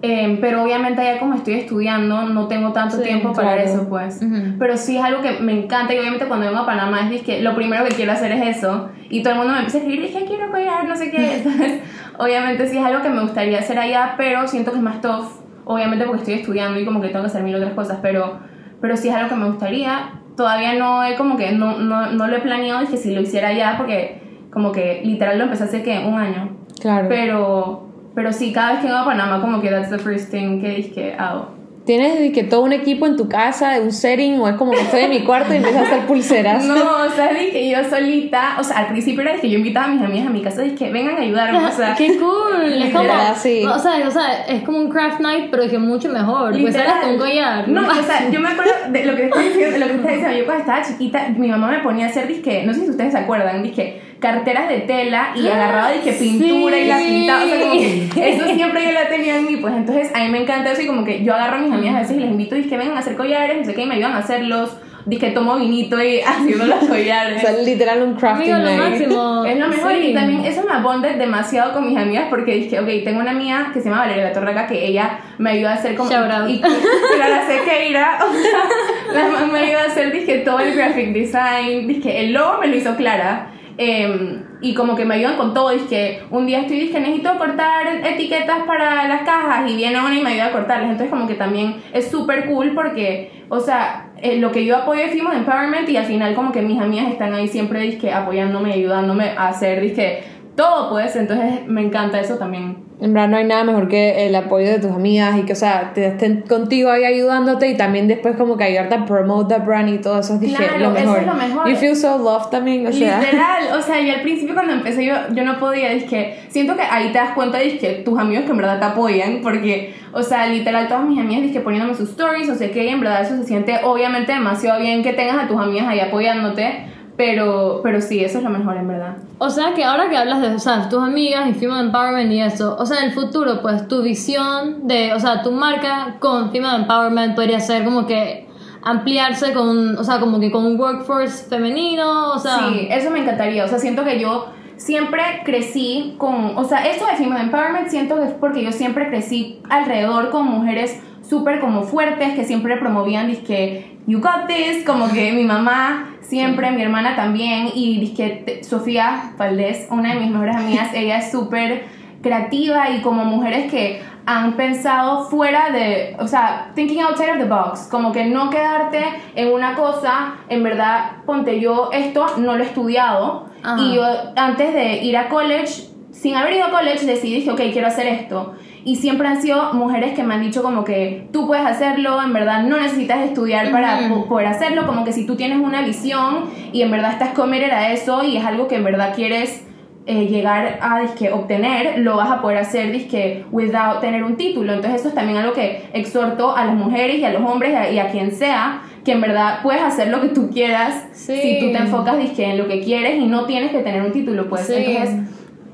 Em, 0.07 0.40
pero 0.40 0.63
obviamente 0.63 1.02
allá 1.02 1.19
como 1.19 1.36
estoy 1.36 1.56
estudiando 1.56 2.24
no 2.24 2.48
tengo 2.48 2.74
tanto 2.74 3.02
tiempo 3.02 3.34
para 3.34 3.62
eso 3.63 3.88
pues 3.90 4.19
pero 4.60 4.78
sí 4.78 4.98
es 4.98 5.04
algo 5.04 5.22
que 5.22 5.40
me 5.40 5.63
encanta 5.63 5.94
y 5.94 6.00
obviamente 6.00 6.25
cuando 6.25 6.46
vengo 6.46 6.60
a 6.60 6.66
Panamá 6.66 7.10
es 7.12 7.24
que 7.24 7.42
lo 7.42 7.56
primero 7.56 7.86
que 7.86 7.96
quiero 7.96 8.12
hacer 8.12 8.31
es 8.31 8.57
eso 8.57 8.90
y 9.10 9.24
todo 9.24 9.34
el 9.34 9.40
mundo 9.40 9.54
me 9.54 9.60
empieza 9.60 9.78
a 9.78 9.81
escribir 9.81 10.06
dije 10.07 10.25
quiero 10.28 10.52
collar 10.52 10.86
no 10.86 10.96
sé 10.96 11.10
qué 11.12 11.38
entonces 11.38 11.81
obviamente 12.18 12.68
sí 12.68 12.78
es 12.78 12.86
algo 12.86 13.02
que 13.02 13.10
me 13.10 13.22
gustaría 13.22 13.60
hacer 13.60 13.80
allá 13.80 14.13
pero 14.18 14.48
siento 14.48 14.72
que 14.72 14.78
es 14.78 14.84
más 14.84 15.02
tough 15.02 15.46
obviamente 15.66 16.06
porque 16.06 16.22
estoy 16.22 16.34
estudiando 16.36 16.80
y 16.80 16.86
como 16.86 17.01
que 17.01 17.10
tengo 17.10 17.22
que 17.22 17.28
hacer 17.28 17.44
mil 17.44 17.56
otras 17.56 17.74
cosas, 17.74 18.00
pero, 18.01 18.40
pero 18.80 18.96
sí 18.96 19.10
es 19.10 19.16
algo 19.16 19.30
que 19.30 19.36
me 19.36 19.48
gustaría. 19.48 20.22
Todavía 20.38 20.75
no 20.75 21.04
he 21.04 21.16
como 21.16 21.38
que, 21.38 21.51
no, 21.51 21.78
no, 21.78 22.12
no 22.12 22.28
lo 22.28 22.38
he 22.38 22.40
planeado, 22.40 22.81
es 22.81 22.90
que 22.90 22.98
si 22.98 23.13
lo 23.13 23.22
hiciera 23.22 23.54
ya, 23.54 23.78
porque 23.78 24.22
como 24.51 24.72
que 24.72 25.01
literal 25.04 25.38
lo 25.38 25.46
empecé 25.46 25.66
hace 25.66 25.84
que 25.84 25.98
un 26.00 26.18
año. 26.18 26.58
Claro. 26.80 27.08
Pero, 27.10 27.88
pero 28.15 28.31
sí, 28.31 28.53
cada 28.53 28.71
vez 28.71 28.79
que 28.79 28.88
vengo 28.88 29.00
a 29.00 29.06
Panamá, 29.06 29.41
como 29.41 29.62
que 29.62 29.69
that's 29.69 29.89
the 29.89 30.00
first 30.00 30.31
thing 30.31 30.62
que 30.62 30.69
dije, 30.69 31.15
hago. 31.19 31.53
¿Tienes 31.85 32.17
de 32.17 32.31
que 32.31 32.44
todo 32.44 32.62
un 32.62 32.73
equipo 32.73 33.06
en 33.06 33.15
tu 33.15 33.29
casa, 33.29 33.79
un 33.79 33.91
setting, 33.91 34.39
o 34.39 34.47
es 34.47 34.56
como 34.56 34.71
que 34.71 34.81
estoy 34.81 35.01
en 35.01 35.12
mi 35.12 35.23
cuarto 35.23 35.53
y 35.53 35.57
empiezo 35.57 35.77
a 35.77 35.81
hacer 35.83 36.07
pulseras? 36.07 36.65
No, 36.65 37.03
o 37.06 37.09
sea, 37.12 37.31
dije 37.31 37.69
yo 37.69 37.77
solita, 37.88 38.56
o 38.59 38.63
sea, 38.63 38.77
al 38.79 38.88
principio 38.88 39.21
era 39.21 39.35
que 39.35 39.47
yo 39.47 39.59
invitaba 39.59 39.85
a 39.85 39.89
mis 39.89 40.01
amigas 40.01 40.27
a 40.27 40.29
mi 40.31 40.41
casa, 40.41 40.63
dije, 40.63 40.91
vengan 40.91 41.15
a 41.17 41.19
ayudarme, 41.19 41.63
o 41.63 41.71
sea, 41.71 41.94
¡Qué 41.97 42.17
cool! 42.17 42.73
Es 42.85 42.91
como, 42.91 43.03
Literal, 43.03 43.35
sí. 43.35 43.63
o, 43.63 43.77
sea, 43.77 44.07
o 44.07 44.12
sea, 44.12 44.45
es 44.47 44.63
como 44.63 44.79
un 44.79 44.89
craft 44.89 45.19
night, 45.19 45.50
pero 45.51 45.69
que 45.69 45.77
mucho 45.77 46.09
mejor. 46.09 46.59
Pues 46.59 46.73
eres 46.73 46.94
con 46.94 47.12
un 47.12 47.17
collar. 47.19 47.67
No, 47.67 47.81
o 47.81 48.03
sea, 48.03 48.29
yo 48.31 48.39
me 48.39 48.50
acuerdo 48.50 48.71
de 48.89 49.06
lo 49.06 49.15
que 49.15 49.25
estás 49.25 49.44
diciendo, 49.44 49.77
lo 49.77 49.85
que 49.85 49.94
estás 49.94 50.12
diciendo. 50.13 50.38
Yo 50.38 50.45
cuando 50.45 50.62
estaba 50.62 50.81
chiquita, 50.83 51.29
mi 51.38 51.47
mamá 51.47 51.69
me 51.69 51.79
ponía 51.79 52.07
a 52.07 52.09
hacer 52.09 52.27
disque, 52.27 52.63
no 52.65 52.73
sé 52.73 52.81
si 52.81 52.89
ustedes 52.89 53.12
se 53.12 53.19
acuerdan, 53.19 53.62
disque 53.62 54.01
carteras 54.19 54.69
de 54.69 54.79
tela 54.79 55.31
y 55.35 55.47
agarraba 55.47 55.91
disque 55.91 56.13
pintura 56.13 56.77
y 56.77 56.88
la 56.88 56.97
Sí. 57.00 57.06
pintaba, 57.06 57.44
o 57.44 57.47
sea, 57.47 57.59
como 57.59 57.73
que 57.73 58.09
eso 58.29 58.45
siempre 58.56 58.83
yo 58.85 58.91
la 58.91 59.07
tenía 59.09 59.38
en 59.38 59.45
mí, 59.45 59.57
pues 59.57 59.73
entonces 59.75 60.12
a 60.15 60.19
mí 60.23 60.29
me 60.29 60.41
encanta 60.41 60.71
eso 60.71 60.81
y 60.81 60.88
como 60.88 61.03
que 61.03 61.23
yo 61.23 61.33
agarro 61.35 61.57
a 61.57 61.59
mis 61.59 61.71
amigas 61.71 61.95
a 61.95 62.00
veces 62.00 62.17
y 62.17 62.19
les 62.21 62.29
invito, 62.31 62.56
disque 62.56 62.77
vengan 62.77 62.95
a 62.97 63.00
hacer 63.00 63.15
collares, 63.15 63.57
no 63.57 63.65
sé 63.65 63.73
qué, 63.73 63.81
y 63.83 63.85
me 63.85 63.95
ayudan 63.95 64.13
a 64.13 64.19
hacerlos, 64.19 64.77
disque 65.06 65.29
tomo 65.31 65.57
vinito 65.57 66.01
y 66.01 66.19
haciendo 66.25 66.65
los 66.65 66.79
collares. 66.85 67.38
O 67.44 67.47
sea, 67.47 67.51
literal 67.62 68.01
un 68.01 68.15
crafting 68.15 68.53
Amigo, 68.53 68.69
lo 68.71 68.77
night. 68.77 68.91
máximo. 68.91 69.45
Es 69.45 69.59
lo 69.59 69.67
mejor 69.67 69.91
Sí. 69.91 70.07
y 70.07 70.13
también 70.15 70.44
eso 70.45 70.63
me 70.67 70.73
abonde 70.73 71.13
demasiado 71.13 71.73
con 71.73 71.85
mis 71.88 71.95
amigas 71.97 72.25
porque 72.31 72.56
dije, 72.56 72.79
ok, 72.79 72.88
tengo 73.03 73.19
una 73.19 73.31
amiga 73.31 73.69
que 73.73 73.79
se 73.81 73.89
llama 73.89 74.01
Valeria 74.01 74.23
La 74.23 74.33
Torraca 74.33 74.65
que 74.65 74.88
ella 74.88 75.19
me 75.38 75.51
ayuda 75.51 75.71
a 75.71 75.75
hacer 75.75 75.95
como... 75.95 76.09
Shout 76.09 76.31
out. 76.31 76.50
Y, 76.50 76.59
pero 76.62 77.29
la 77.29 77.45
sé 77.45 77.59
que 77.69 77.89
irá, 77.89 78.17
o 78.27 78.33
sea, 78.33 79.21
la 79.21 79.27
mamá 79.29 79.53
me 79.53 79.59
ayuda 79.59 79.83
a 79.83 79.85
hacer, 79.88 80.12
dije, 80.12 80.39
todo 80.39 80.59
el 80.59 80.73
graphic 80.75 81.13
design, 81.13 81.88
dije, 81.88 82.21
el 82.21 82.33
logo 82.33 82.57
me 82.62 82.67
lo 82.67 82.75
hizo 82.75 82.95
Clara. 82.95 83.51
Em, 83.77 84.44
y 84.62 84.74
como 84.74 84.95
que 84.95 85.06
me 85.06 85.16
ayudan 85.16 85.38
con 85.38 85.54
todo, 85.54 85.69
dije, 85.72 86.24
un 86.30 86.45
día 86.45 86.62
estoy, 86.62 86.80
dije, 86.80 87.00
necesito 87.00 87.38
cortar 87.38 87.88
etiquetas 88.04 88.63
para 88.66 89.07
las 89.07 89.22
cajas 89.22 89.69
y 89.69 89.75
viene 89.75 90.00
una 90.00 90.18
y 90.18 90.22
me 90.22 90.31
ayuda 90.31 90.48
a 90.48 90.51
cortarlas, 90.51 90.92
entonces 90.92 91.10
como 91.10 91.27
que 91.27 91.36
también 91.36 91.77
es 91.94 92.10
súper 92.10 92.45
cool 92.48 92.74
porque, 92.74 93.44
o 93.50 93.60
sea, 93.60 94.10
eh, 94.22 94.39
lo 94.39 94.51
que 94.51 94.66
yo 94.66 94.77
apoyo 94.77 95.01
es 95.01 95.13
Empowerment 95.13 95.89
y 95.89 95.98
al 95.98 96.06
final 96.06 96.36
como 96.36 96.51
que 96.51 96.62
mis 96.62 96.80
amigas 96.80 97.10
están 97.10 97.33
ahí 97.33 97.48
siempre, 97.48 97.81
dije, 97.81 98.12
apoyándome, 98.13 98.74
ayudándome 98.74 99.31
a 99.38 99.50
hacer, 99.50 99.81
dije, 99.81 100.24
todo 100.56 100.89
pues, 100.89 101.16
entonces 101.16 101.68
me 101.68 101.81
encanta 101.81 102.19
eso 102.19 102.38
también. 102.38 102.85
En 103.01 103.13
verdad 103.13 103.27
no 103.27 103.38
hay 103.38 103.44
nada 103.44 103.65
mejor 103.65 103.89
que 103.89 104.25
el 104.25 104.36
apoyo 104.36 104.68
de 104.69 104.80
tus 104.80 104.92
amigas 104.92 105.38
y 105.38 105.42
que, 105.44 105.51
o 105.51 105.56
sea, 105.56 105.92
te 105.94 106.06
estén 106.07 106.44
contigo 106.44 106.89
ahí 106.89 107.03
ayudándote 107.03 107.68
y 107.68 107.75
también 107.75 108.07
después 108.07 108.38
como 108.38 108.56
que 108.56 108.63
ayudarte 108.63 108.95
a 108.95 109.06
promote 109.06 109.53
the 109.53 109.59
brand 109.59 109.89
y 109.89 109.97
todo 109.97 110.19
eso. 110.19 110.38
Dije, 110.39 110.56
Claro, 110.56 110.80
lo 110.80 110.95
eso 110.95 111.00
mejor. 111.12 111.19
es 111.19 111.25
lo 111.27 111.33
mejor. 111.33 111.69
You 111.69 111.75
feel 111.75 111.95
so 111.95 112.18
loved 112.18 112.50
también, 112.51 112.88
o 112.88 112.94
sea. 112.94 113.19
Literal, 113.19 113.77
o 113.77 113.81
sea, 113.81 114.00
yo 114.00 114.13
al 114.13 114.21
principio 114.21 114.53
cuando 114.53 114.71
empecé 114.74 115.03
yo, 115.06 115.13
yo 115.33 115.44
no 115.44 115.59
podía, 115.59 115.89
dije, 115.89 116.39
siento 116.47 116.75
que 116.77 116.83
ahí 116.83 117.07
te 117.12 117.18
das 117.18 117.31
cuenta, 117.33 117.57
dije, 117.57 118.01
tus 118.06 118.18
amigos 118.18 118.45
que 118.45 118.51
en 118.51 118.57
verdad 118.57 118.80
te 118.80 118.86
apoyan, 118.86 119.39
porque, 119.44 119.94
o 120.13 120.24
sea, 120.24 120.48
literal, 120.48 120.88
todas 120.88 121.03
mis 121.06 121.19
amigas, 121.19 121.44
dije, 121.44 121.59
poniéndome 121.59 121.95
sus 121.95 122.12
stories, 122.12 122.50
o 122.50 122.56
sea, 122.56 122.71
que 122.71 122.89
en 122.89 123.01
verdad 123.01 123.24
eso 123.24 123.36
se 123.36 123.44
siente 123.44 123.77
obviamente 123.83 124.31
demasiado 124.31 124.80
bien 124.80 125.03
que 125.03 125.12
tengas 125.12 125.44
a 125.44 125.48
tus 125.50 125.59
amigas 125.59 125.88
ahí 125.89 126.00
apoyándote, 126.00 126.86
pero, 127.17 127.79
pero 127.81 128.01
sí, 128.01 128.23
eso 128.23 128.39
es 128.39 128.44
lo 128.44 128.50
mejor 128.50 128.77
en 128.77 128.88
verdad. 128.88 129.17
O 129.38 129.50
sea, 129.50 129.73
que 129.73 129.83
ahora 129.83 130.09
que 130.09 130.17
hablas 130.17 130.41
de, 130.41 130.50
o 130.50 130.59
sea, 130.59 130.89
tus 130.89 131.01
amigas 131.01 131.47
y 131.50 131.53
Female 131.53 131.85
Empowerment 131.85 132.31
y 132.31 132.41
eso, 132.41 132.75
o 132.77 132.85
sea, 132.85 133.00
en 133.00 133.06
el 133.06 133.12
futuro, 133.13 133.62
pues 133.62 133.88
tu 133.88 134.01
visión 134.01 134.88
de, 134.88 135.13
o 135.13 135.19
sea, 135.19 135.41
tu 135.41 135.51
marca 135.51 136.17
con 136.19 136.51
Female 136.51 136.81
Empowerment 136.81 137.35
podría 137.35 137.59
ser 137.59 137.85
como 137.85 138.06
que 138.06 138.47
ampliarse 138.83 139.53
con, 139.53 139.97
o 139.97 140.03
sea, 140.03 140.19
como 140.19 140.39
que 140.39 140.51
con 140.51 140.65
un 140.65 140.79
workforce 140.79 141.45
femenino, 141.50 142.33
o 142.33 142.39
sea, 142.39 142.69
Sí, 142.69 142.88
eso 142.91 143.09
me 143.09 143.19
encantaría. 143.19 143.65
O 143.65 143.67
sea, 143.67 143.79
siento 143.79 144.03
que 144.03 144.19
yo 144.19 144.47
siempre 144.77 145.22
crecí 145.44 146.16
con. 146.18 146.57
O 146.57 146.63
sea, 146.63 146.86
eso 146.88 147.06
de 147.06 147.13
Female 147.16 147.44
Empowerment 147.44 147.89
siento 147.89 148.18
que 148.18 148.27
es 148.27 148.33
porque 148.33 148.63
yo 148.63 148.72
siempre 148.72 149.10
crecí 149.10 149.60
alrededor 149.69 150.30
con 150.31 150.45
mujeres 150.48 151.01
súper 151.22 151.60
como 151.60 151.83
fuertes 151.83 152.33
que 152.36 152.44
siempre 152.45 152.77
promovían, 152.77 153.27
disque, 153.27 153.98
you 154.06 154.19
got 154.19 154.48
this, 154.48 154.86
como 154.86 155.12
que 155.12 155.31
mi 155.31 155.44
mamá 155.44 156.10
siempre, 156.22 156.72
mi 156.72 156.81
hermana 156.81 157.16
también, 157.16 157.69
y 157.74 158.00
disque 158.00 158.44
te- 158.45 158.63
Sofía 158.63 159.31
Valdés, 159.38 159.88
una 159.89 160.13
de 160.13 160.19
mis 160.19 160.30
mejores 160.30 160.56
amigas, 160.56 160.89
ella 160.94 161.18
es 161.18 161.31
súper 161.31 161.83
creativa 162.22 162.89
y 162.89 163.01
como 163.01 163.24
mujeres 163.25 163.72
que 163.72 164.01
han 164.27 164.54
pensado 164.54 165.25
fuera 165.30 165.69
de, 165.69 166.16
o 166.19 166.27
sea, 166.27 166.72
thinking 166.74 167.01
outside 167.01 167.31
of 167.33 167.38
the 167.38 167.45
box, 167.45 167.88
como 167.92 168.12
que 168.12 168.25
no 168.25 168.50
quedarte 168.50 169.04
en 169.36 169.54
una 169.54 169.75
cosa, 169.75 170.36
en 170.50 170.63
verdad, 170.63 171.18
ponte 171.27 171.60
yo 171.60 171.89
esto 171.94 172.25
no 172.38 172.56
lo 172.56 172.63
he 172.63 172.68
estudiado 172.68 173.45
Ajá. 173.65 173.81
y 173.81 173.95
yo 173.95 174.03
antes 174.35 174.73
de 174.73 174.97
ir 175.03 175.17
a 175.17 175.27
college, 175.29 175.83
sin 176.12 176.35
haber 176.35 176.53
ido 176.53 176.65
a 176.65 176.69
college, 176.71 177.06
decidí, 177.06 177.35
dije, 177.35 177.51
ok, 177.51 177.62
quiero 177.73 177.88
hacer 177.88 178.07
esto. 178.07 178.53
Y 178.85 178.97
siempre 178.97 179.27
han 179.27 179.41
sido 179.41 179.73
mujeres 179.73 180.13
que 180.13 180.21
me 180.23 180.35
han 180.35 180.41
dicho 180.41 180.62
como 180.62 180.83
que 180.83 181.27
tú 181.33 181.47
puedes 181.47 181.65
hacerlo, 181.65 182.21
en 182.21 182.31
verdad 182.33 182.63
no 182.63 182.77
necesitas 182.77 183.19
estudiar 183.25 183.71
para 183.71 184.01
Ujú. 184.06 184.21
po- 184.21 184.25
poder 184.27 184.47
hacerlo, 184.47 184.85
como 184.85 185.03
que 185.03 185.12
si 185.12 185.25
tú 185.25 185.35
tienes 185.35 185.57
una 185.57 185.81
visión 185.81 186.45
y 186.71 186.83
en 186.83 186.91
verdad 186.91 187.12
estás 187.13 187.29
committed 187.29 187.71
a 187.71 187.91
eso 187.91 188.23
y 188.23 188.38
es 188.38 188.45
algo 188.45 188.67
que 188.67 188.75
en 188.75 188.83
verdad 188.83 189.13
quieres 189.15 189.63
eh, 190.06 190.27
llegar 190.27 190.77
a 190.83 191.00
disque, 191.00 191.31
obtener, 191.31 191.97
lo 191.97 192.15
vas 192.15 192.29
a 192.29 192.39
poder 192.44 192.59
hacer 192.59 192.91
disque, 192.91 193.44
without 193.51 194.01
tener 194.01 194.23
un 194.23 194.38
título. 194.38 194.71
Entonces 194.73 195.00
eso 195.00 195.09
es 195.09 195.15
también 195.15 195.39
algo 195.39 195.53
que 195.53 195.89
exhorto 195.94 196.56
a 196.56 196.63
las 196.65 196.75
mujeres 196.75 197.17
y 197.17 197.25
a 197.25 197.31
los 197.33 197.41
hombres 197.41 197.71
y 197.73 197.75
a, 197.75 197.91
y 197.91 197.97
a 197.97 198.09
quien 198.12 198.31
sea, 198.31 198.83
que 199.06 199.12
en 199.13 199.22
verdad 199.22 199.60
puedes 199.63 199.84
hacer 199.84 200.07
lo 200.10 200.19
que 200.19 200.30
tú 200.30 200.50
quieras 200.50 201.06
Sí. 201.13 201.38
si 201.42 201.60
tú 201.60 201.72
te 201.72 201.78
enfocas 201.78 202.18
disque, 202.18 202.44
en 202.44 202.57
lo 202.57 202.68
que 202.68 202.81
quieres 202.81 203.22
y 203.22 203.28
no 203.28 203.46
tienes 203.46 203.72
que 203.72 203.80
tener 203.80 204.02
un 204.02 204.12
título. 204.12 204.50
Pues 204.50 204.66
Sí. 204.68 204.74
entonces 204.75 205.16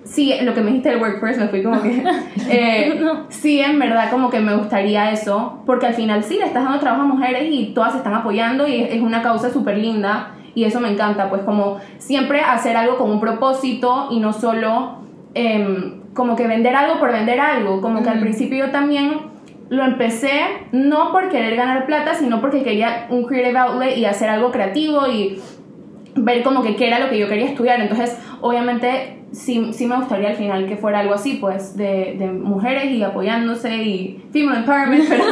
sí, 0.04 0.34
lo 0.44 0.54
que 0.54 0.60
me 0.62 0.68
dijiste 0.68 0.90
del 0.90 1.02
workforce 1.02 1.40
me 1.40 1.48
fui 1.48 1.64
como 1.64 1.82
que... 1.82 2.04
eh, 2.50 3.02
Sí, 3.30 3.62
en 3.62 3.80
verdad 3.80 4.12
como 4.12 4.30
que 4.30 4.40
me 4.42 4.54
gustaría 4.56 5.12
eso, 5.12 5.64
porque 5.66 5.86
al 5.88 5.94
final 5.94 6.24
sí, 6.24 6.38
le 6.38 6.46
estás 6.46 6.64
dando 6.66 6.80
trabajo 6.80 7.04
a 7.04 7.06
mujeres 7.06 7.48
y 7.50 7.68
todas 7.74 7.94
se 7.94 8.00
están 8.00 8.14
apoyando 8.14 8.68
y 8.68 8.82
es 8.84 8.94
es 8.96 9.02
una 9.02 9.22
causa 9.22 9.50
súper 9.50 9.78
linda 9.78 10.34
y 10.54 10.66
eso 10.66 10.82
me 10.82 10.90
encanta, 10.92 11.30
pues 11.30 11.44
como 11.44 11.78
siempre 11.98 12.42
hacer 12.42 12.76
algo 12.76 12.98
con 12.98 13.10
un 13.10 13.22
propósito 13.22 14.10
y 14.12 14.20
no 14.20 14.34
solo 14.34 14.98
em, 15.34 16.02
como 16.14 16.36
que 16.36 16.46
vender 16.46 16.76
algo 16.76 17.00
por 17.00 17.14
vender 17.14 17.40
algo, 17.40 17.80
como 17.80 18.04
que 18.04 18.10
al 18.10 18.20
principio 18.20 18.66
yo 18.66 18.72
también 18.72 19.31
lo 19.72 19.86
empecé 19.86 20.32
no 20.74 21.14
por 21.14 21.30
querer 21.30 21.56
ganar 21.56 21.86
plata, 21.86 22.14
sino 22.14 22.42
porque 22.42 22.62
quería 22.62 23.08
un 23.10 23.24
creative 23.24 23.58
outlet 23.58 23.98
y 23.98 24.04
hacer 24.04 24.30
algo 24.30 24.52
creativo 24.52 25.08
y 25.08 25.40
ver 26.14 26.44
como 26.44 26.62
que 26.62 26.76
qué 26.76 26.88
era 26.88 27.00
lo 27.00 27.10
que 27.10 27.18
yo 27.18 27.30
quería 27.30 27.46
estudiar. 27.46 27.80
Entonces, 27.80 28.20
obviamente, 28.42 29.24
sí, 29.32 29.72
sí 29.72 29.88
me 29.88 29.96
gustaría 29.96 30.28
al 30.28 30.36
final 30.36 30.68
que 30.68 30.76
fuera 30.76 31.00
algo 31.00 31.14
así, 31.14 31.36
pues, 31.36 31.78
de, 31.78 32.18
de 32.20 32.28
mujeres 32.28 32.92
y 32.92 33.02
apoyándose 33.02 33.74
y 33.78 34.22
female 34.34 34.60
empowerment, 34.60 35.06
pero, 35.10 35.24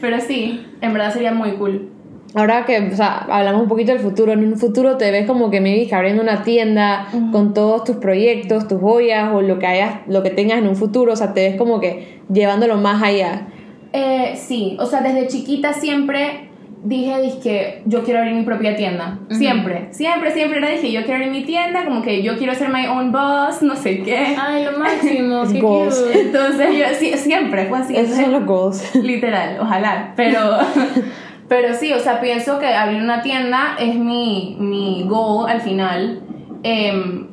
pero 0.00 0.18
sí, 0.18 0.64
en 0.80 0.92
verdad 0.94 1.12
sería 1.12 1.34
muy 1.34 1.50
cool. 1.52 1.90
Ahora 2.34 2.64
que, 2.64 2.78
o 2.78 2.96
sea, 2.96 3.18
hablamos 3.30 3.60
un 3.60 3.68
poquito 3.68 3.92
del 3.92 4.00
futuro, 4.00 4.32
en 4.32 4.44
un 4.44 4.56
futuro 4.56 4.96
te 4.96 5.10
ves 5.10 5.26
como 5.26 5.50
que 5.50 5.60
maybe 5.60 5.86
que 5.86 5.94
abriendo 5.94 6.22
una 6.22 6.42
tienda 6.42 7.06
con 7.30 7.52
todos 7.52 7.84
tus 7.84 7.96
proyectos, 7.96 8.66
tus 8.66 8.80
joyas 8.80 9.30
o 9.34 9.42
lo 9.42 9.58
que 9.58 9.66
hayas, 9.66 10.00
lo 10.08 10.22
que 10.22 10.30
tengas 10.30 10.58
en 10.58 10.66
un 10.66 10.74
futuro, 10.74 11.12
o 11.12 11.16
sea, 11.16 11.34
te 11.34 11.50
ves 11.50 11.56
como 11.56 11.80
que 11.80 12.22
llevándolo 12.32 12.78
más 12.78 13.02
allá. 13.02 13.48
Eh, 13.96 14.34
sí, 14.34 14.76
o 14.80 14.86
sea, 14.86 15.02
desde 15.02 15.28
chiquita 15.28 15.72
siempre 15.72 16.50
dije, 16.82 17.22
dije, 17.22 17.82
yo 17.86 18.02
quiero 18.02 18.18
abrir 18.18 18.34
mi 18.34 18.42
propia 18.42 18.74
tienda. 18.74 19.20
Siempre, 19.30 19.86
siempre, 19.92 20.32
siempre 20.32 20.58
era 20.58 20.68
dije, 20.68 20.90
yo 20.90 21.02
quiero 21.02 21.14
abrir 21.14 21.30
mi 21.30 21.44
tienda, 21.44 21.84
como 21.84 22.02
que 22.02 22.22
yo 22.24 22.36
quiero 22.36 22.54
ser 22.56 22.70
my 22.70 22.86
own 22.88 23.12
boss, 23.12 23.62
no 23.62 23.76
sé 23.76 24.02
qué. 24.02 24.36
Ay, 24.36 24.64
lo 24.64 24.78
máximo, 24.78 25.44
qué 25.50 25.60
Goals. 25.60 25.96
cute. 25.96 26.20
Entonces 26.22 26.76
yo 26.76 26.84
sí, 26.98 27.12
siempre 27.16 27.66
fue 27.66 27.78
así. 27.78 27.96
Esos 27.96 28.16
son 28.16 28.32
los 28.32 28.44
goals. 28.46 28.96
Literal, 28.96 29.58
ojalá. 29.60 30.12
Pero, 30.16 30.58
pero 31.48 31.74
sí, 31.74 31.92
o 31.92 32.00
sea, 32.00 32.20
pienso 32.20 32.58
que 32.58 32.66
abrir 32.66 33.00
una 33.00 33.22
tienda 33.22 33.76
es 33.78 33.94
mi, 33.94 34.56
mi 34.58 35.04
goal 35.08 35.48
al 35.48 35.60
final. 35.60 36.20
Em, 36.64 37.28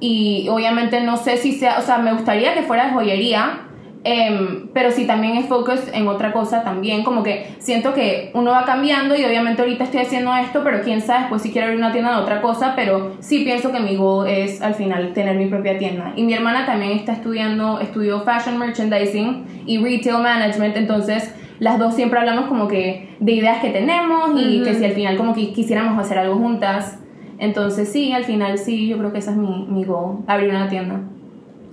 y 0.00 0.48
obviamente 0.48 1.00
no 1.02 1.16
sé 1.16 1.36
si 1.36 1.52
sea, 1.52 1.78
o 1.78 1.82
sea, 1.82 1.98
me 1.98 2.12
gustaría 2.12 2.52
que 2.54 2.62
fuera 2.62 2.86
de 2.86 2.94
joyería. 2.94 3.66
Em, 4.04 4.68
pero 4.72 4.90
sí 4.90 5.06
también 5.06 5.36
es 5.36 5.46
focus 5.46 5.80
en 5.92 6.08
otra 6.08 6.32
cosa 6.32 6.62
también, 6.62 7.02
como 7.02 7.22
que 7.22 7.54
siento 7.58 7.92
que 7.92 8.30
uno 8.34 8.50
va 8.52 8.64
cambiando 8.64 9.14
y 9.14 9.24
obviamente 9.24 9.62
ahorita 9.62 9.84
estoy 9.84 10.00
haciendo 10.00 10.34
esto, 10.34 10.62
pero 10.64 10.80
quién 10.82 11.00
sabe 11.00 11.20
después 11.20 11.42
si 11.42 11.52
quiero 11.52 11.66
abrir 11.66 11.78
una 11.78 11.92
tienda 11.92 12.16
de 12.16 12.22
otra 12.22 12.40
cosa, 12.40 12.72
pero 12.74 13.12
sí 13.20 13.44
pienso 13.44 13.72
que 13.72 13.80
mi 13.80 13.96
goal 13.96 14.28
es 14.28 14.62
al 14.62 14.74
final 14.74 15.12
tener 15.12 15.36
mi 15.36 15.46
propia 15.46 15.76
tienda. 15.78 16.12
Y 16.16 16.22
mi 16.22 16.32
hermana 16.32 16.64
también 16.66 16.92
está 16.92 17.12
estudiando, 17.12 17.80
estudió 17.80 18.20
fashion 18.22 18.58
merchandising 18.58 19.64
y 19.66 19.78
retail 19.78 20.22
management, 20.22 20.76
entonces 20.76 21.34
las 21.58 21.78
dos 21.78 21.94
siempre 21.94 22.18
hablamos 22.18 22.46
como 22.46 22.68
que 22.68 23.10
de 23.20 23.32
ideas 23.32 23.58
que 23.60 23.68
tenemos 23.68 24.30
y 24.40 24.56
Ujú. 24.56 24.64
que 24.64 24.74
si 24.74 24.84
al 24.84 24.92
final 24.92 25.16
como 25.18 25.34
que 25.34 25.52
quisiéramos 25.52 25.98
hacer 25.98 26.18
algo 26.18 26.36
juntas. 26.36 26.98
Entonces 27.38 27.90
sí, 27.90 28.12
al 28.12 28.24
final 28.24 28.58
sí, 28.58 28.88
yo 28.88 28.98
creo 28.98 29.12
que 29.12 29.18
esa 29.18 29.30
es 29.32 29.36
mi, 29.36 29.66
mi 29.68 29.84
goal, 29.84 30.18
abrir 30.26 30.50
una 30.50 30.68
tienda. 30.68 31.00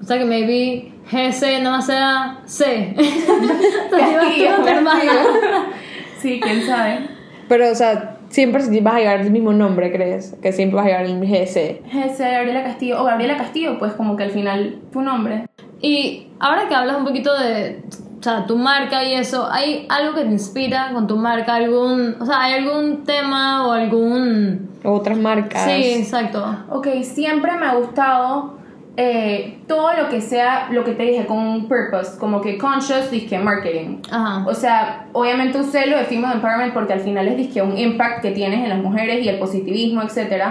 O 0.01 0.03
sea 0.03 0.17
que 0.17 0.25
maybe 0.25 0.91
GC 1.11 1.61
no 1.61 1.81
será 1.81 2.41
C. 2.45 2.95
Castillo, 3.91 4.67
hermana. 4.67 5.13
Sí, 6.19 6.39
quién 6.41 6.65
sabe. 6.65 7.09
Pero, 7.47 7.71
o 7.71 7.75
sea, 7.75 8.17
siempre 8.29 8.63
vas 8.81 8.95
a 8.95 8.99
llevar 8.99 9.21
el 9.21 9.29
mismo 9.29 9.53
nombre, 9.53 9.91
¿crees? 9.91 10.35
Que 10.41 10.51
siempre 10.51 10.77
vas 10.77 10.85
a 10.85 10.89
llevar 10.89 11.05
el 11.05 11.19
GC. 11.19 11.83
GC 11.91 12.19
Gabriela 12.19 12.63
Castillo 12.63 13.01
o 13.01 13.05
Gabriela 13.05 13.37
Castillo, 13.37 13.77
pues 13.77 13.93
como 13.93 14.15
que 14.15 14.23
al 14.23 14.31
final 14.31 14.79
tu 14.91 15.01
nombre. 15.01 15.45
Y 15.79 16.27
ahora 16.39 16.67
que 16.67 16.73
hablas 16.73 16.97
un 16.97 17.05
poquito 17.05 17.37
de 17.37 17.83
o 18.19 18.23
sea, 18.23 18.47
tu 18.47 18.57
marca 18.57 19.03
y 19.03 19.13
eso, 19.13 19.47
¿hay 19.49 19.85
algo 19.89 20.15
que 20.15 20.21
te 20.21 20.31
inspira 20.31 20.91
con 20.91 21.05
tu 21.05 21.17
marca? 21.17 21.53
¿Algún, 21.53 22.15
o 22.19 22.25
sea, 22.25 22.41
¿hay 22.41 22.53
algún 22.55 23.03
tema 23.03 23.67
o 23.67 23.71
algún... 23.71 24.71
Otras 24.83 25.17
marcas. 25.17 25.65
Sí, 25.65 25.93
exacto. 25.99 26.43
Ok, 26.69 26.87
siempre 27.03 27.55
me 27.57 27.67
ha 27.67 27.75
gustado 27.75 28.56
eh, 28.99 29.59
todo 29.67 29.93
lo 29.93 30.09
que 30.09 30.21
sea, 30.21 30.69
lo 30.71 30.83
que 30.83 30.93
te 30.93 31.03
dije, 31.03 31.27
con 31.27 31.37
un 31.37 31.67
purpose, 31.67 32.17
como 32.17 32.41
que 32.41 32.57
conscious, 32.57 33.11
disque 33.11 33.37
marketing. 33.37 34.01
Ajá. 34.09 34.43
O 34.47 34.55
sea, 34.55 35.05
obviamente 35.13 35.59
usé 35.59 35.85
lo 35.85 35.97
de 35.97 36.05
Female 36.05 36.35
Empowerment 36.35 36.73
porque 36.73 36.93
al 36.93 37.01
final 37.01 37.27
es 37.27 37.37
disque 37.37 37.61
un 37.61 37.77
impact 37.77 38.23
que 38.23 38.31
tienes 38.31 38.63
en 38.63 38.69
las 38.69 38.79
mujeres 38.79 39.23
y 39.23 39.29
el 39.29 39.37
positivismo, 39.37 40.01
etc. 40.01 40.45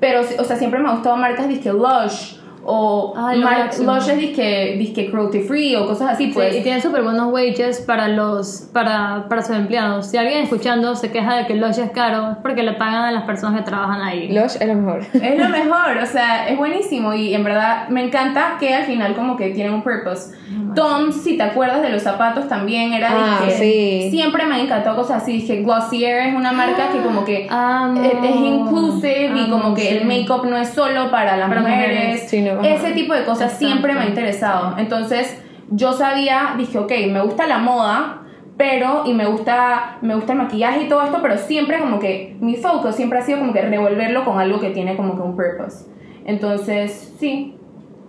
Pero, 0.00 0.20
o 0.20 0.44
sea, 0.44 0.56
siempre 0.56 0.80
me 0.80 0.88
ha 0.88 0.92
gustado 0.92 1.16
marcas 1.16 1.48
disque 1.48 1.72
Lush 1.72 2.41
o 2.64 3.14
Ay, 3.16 3.38
lo 3.38 3.44
mar- 3.44 3.58
máximo. 3.64 3.94
Lush 3.94 4.08
es 4.08 4.18
disque, 4.18 4.76
disque 4.78 5.10
cruelty 5.10 5.40
free 5.40 5.74
o 5.76 5.86
cosas 5.86 6.10
así, 6.12 6.28
pues. 6.28 6.52
Sí, 6.52 6.58
y 6.60 6.62
tiene 6.62 6.80
súper 6.80 7.02
buenos 7.02 7.32
wages 7.32 7.80
para 7.80 8.08
los 8.08 8.68
para, 8.72 9.26
para 9.28 9.42
sus 9.42 9.56
empleados. 9.56 10.06
Si 10.06 10.16
alguien 10.16 10.42
escuchando 10.44 10.94
se 10.94 11.10
queja 11.10 11.36
de 11.36 11.46
que 11.46 11.54
lodge 11.54 11.78
es 11.78 11.90
caro, 11.90 12.32
es 12.32 12.36
porque 12.38 12.62
le 12.62 12.72
pagan 12.74 13.04
a 13.04 13.10
las 13.12 13.24
personas 13.24 13.60
que 13.60 13.66
trabajan 13.66 14.00
ahí. 14.02 14.28
Lush 14.32 14.56
es 14.60 14.66
lo 14.66 14.74
mejor. 14.74 15.00
Es 15.12 15.38
lo 15.38 15.48
mejor, 15.50 15.98
o 16.02 16.06
sea, 16.06 16.48
es 16.48 16.56
buenísimo 16.56 17.14
y 17.14 17.34
en 17.34 17.44
verdad 17.44 17.88
me 17.88 18.04
encanta 18.04 18.56
que 18.60 18.74
al 18.74 18.84
final 18.84 19.14
como 19.14 19.36
que 19.36 19.50
tienen 19.50 19.74
un 19.74 19.82
purpose. 19.82 20.34
Tom, 20.74 21.12
si 21.12 21.36
te 21.36 21.42
acuerdas 21.42 21.82
de 21.82 21.90
los 21.90 22.02
zapatos 22.02 22.48
también 22.48 22.92
era 22.92 23.08
Ah, 23.12 23.40
sí. 23.48 24.08
siempre 24.10 24.44
me 24.46 24.54
han 24.56 24.60
encantado 24.62 24.96
cosas 24.96 25.22
así, 25.22 25.32
dije 25.34 25.62
Glossier 25.62 26.28
es 26.28 26.34
una 26.34 26.52
marca 26.52 26.88
que 26.92 26.98
como 27.00 27.24
que 27.24 27.46
Amo. 27.50 28.02
es, 28.02 28.12
es 28.12 28.36
inclusive 28.36 29.32
y 29.36 29.40
Amo, 29.44 29.50
como 29.62 29.74
que 29.74 29.82
sí. 29.82 29.88
el 29.88 30.06
make-up 30.06 30.44
no 30.46 30.56
es 30.56 30.68
solo 30.70 31.10
para 31.10 31.36
las 31.36 31.48
Para 31.48 31.60
mujeres, 31.60 32.28
sí, 32.28 32.40
no, 32.42 32.60
ese 32.62 32.92
tipo 32.92 33.14
de 33.14 33.24
cosas 33.24 33.52
Exacto. 33.52 33.66
siempre 33.66 33.94
me 33.94 34.00
ha 34.00 34.06
interesado. 34.06 34.76
Entonces, 34.78 35.40
yo 35.70 35.92
sabía, 35.92 36.54
dije, 36.58 36.78
ok, 36.78 36.92
me 37.10 37.20
gusta 37.22 37.46
la 37.46 37.58
moda, 37.58 38.18
pero, 38.58 39.02
y 39.06 39.14
me 39.14 39.24
gusta, 39.26 39.96
me 40.02 40.14
gusta 40.14 40.32
el 40.32 40.38
maquillaje 40.38 40.82
y 40.82 40.88
todo 40.88 41.02
esto, 41.02 41.18
pero 41.22 41.38
siempre 41.38 41.78
como 41.78 41.98
que 41.98 42.36
mi 42.40 42.56
foco 42.56 42.92
siempre 42.92 43.18
ha 43.18 43.22
sido 43.22 43.38
como 43.38 43.52
que 43.52 43.62
revolverlo 43.62 44.24
con 44.24 44.38
algo 44.38 44.60
que 44.60 44.70
tiene 44.70 44.96
como 44.96 45.16
que 45.16 45.22
un 45.22 45.34
purpose. 45.34 45.86
Entonces, 46.24 47.14
sí, 47.18 47.56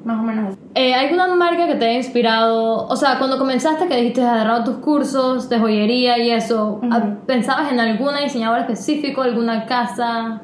más 0.04 0.20
o 0.20 0.24
menos. 0.24 0.56
Eh, 0.76 0.94
¿Alguna 0.94 1.28
marca 1.36 1.68
que 1.68 1.76
te 1.76 1.86
haya 1.86 1.98
inspirado? 1.98 2.88
O 2.88 2.96
sea, 2.96 3.18
cuando 3.20 3.38
comenzaste 3.38 3.88
que 3.88 3.96
dijiste 3.96 4.22
agarrado 4.22 4.64
tus 4.64 4.78
cursos 4.78 5.48
de 5.50 5.60
joyería 5.60 6.18
y 6.18 6.32
eso, 6.32 6.80
Ujú. 6.82 6.90
ah, 6.92 7.02
¿pensabas 7.26 7.72
en 7.72 7.80
alguna 7.80 8.20
diseñadora 8.22 8.62
específico, 8.62 9.22
alguna 9.22 9.66
casa? 9.66 10.42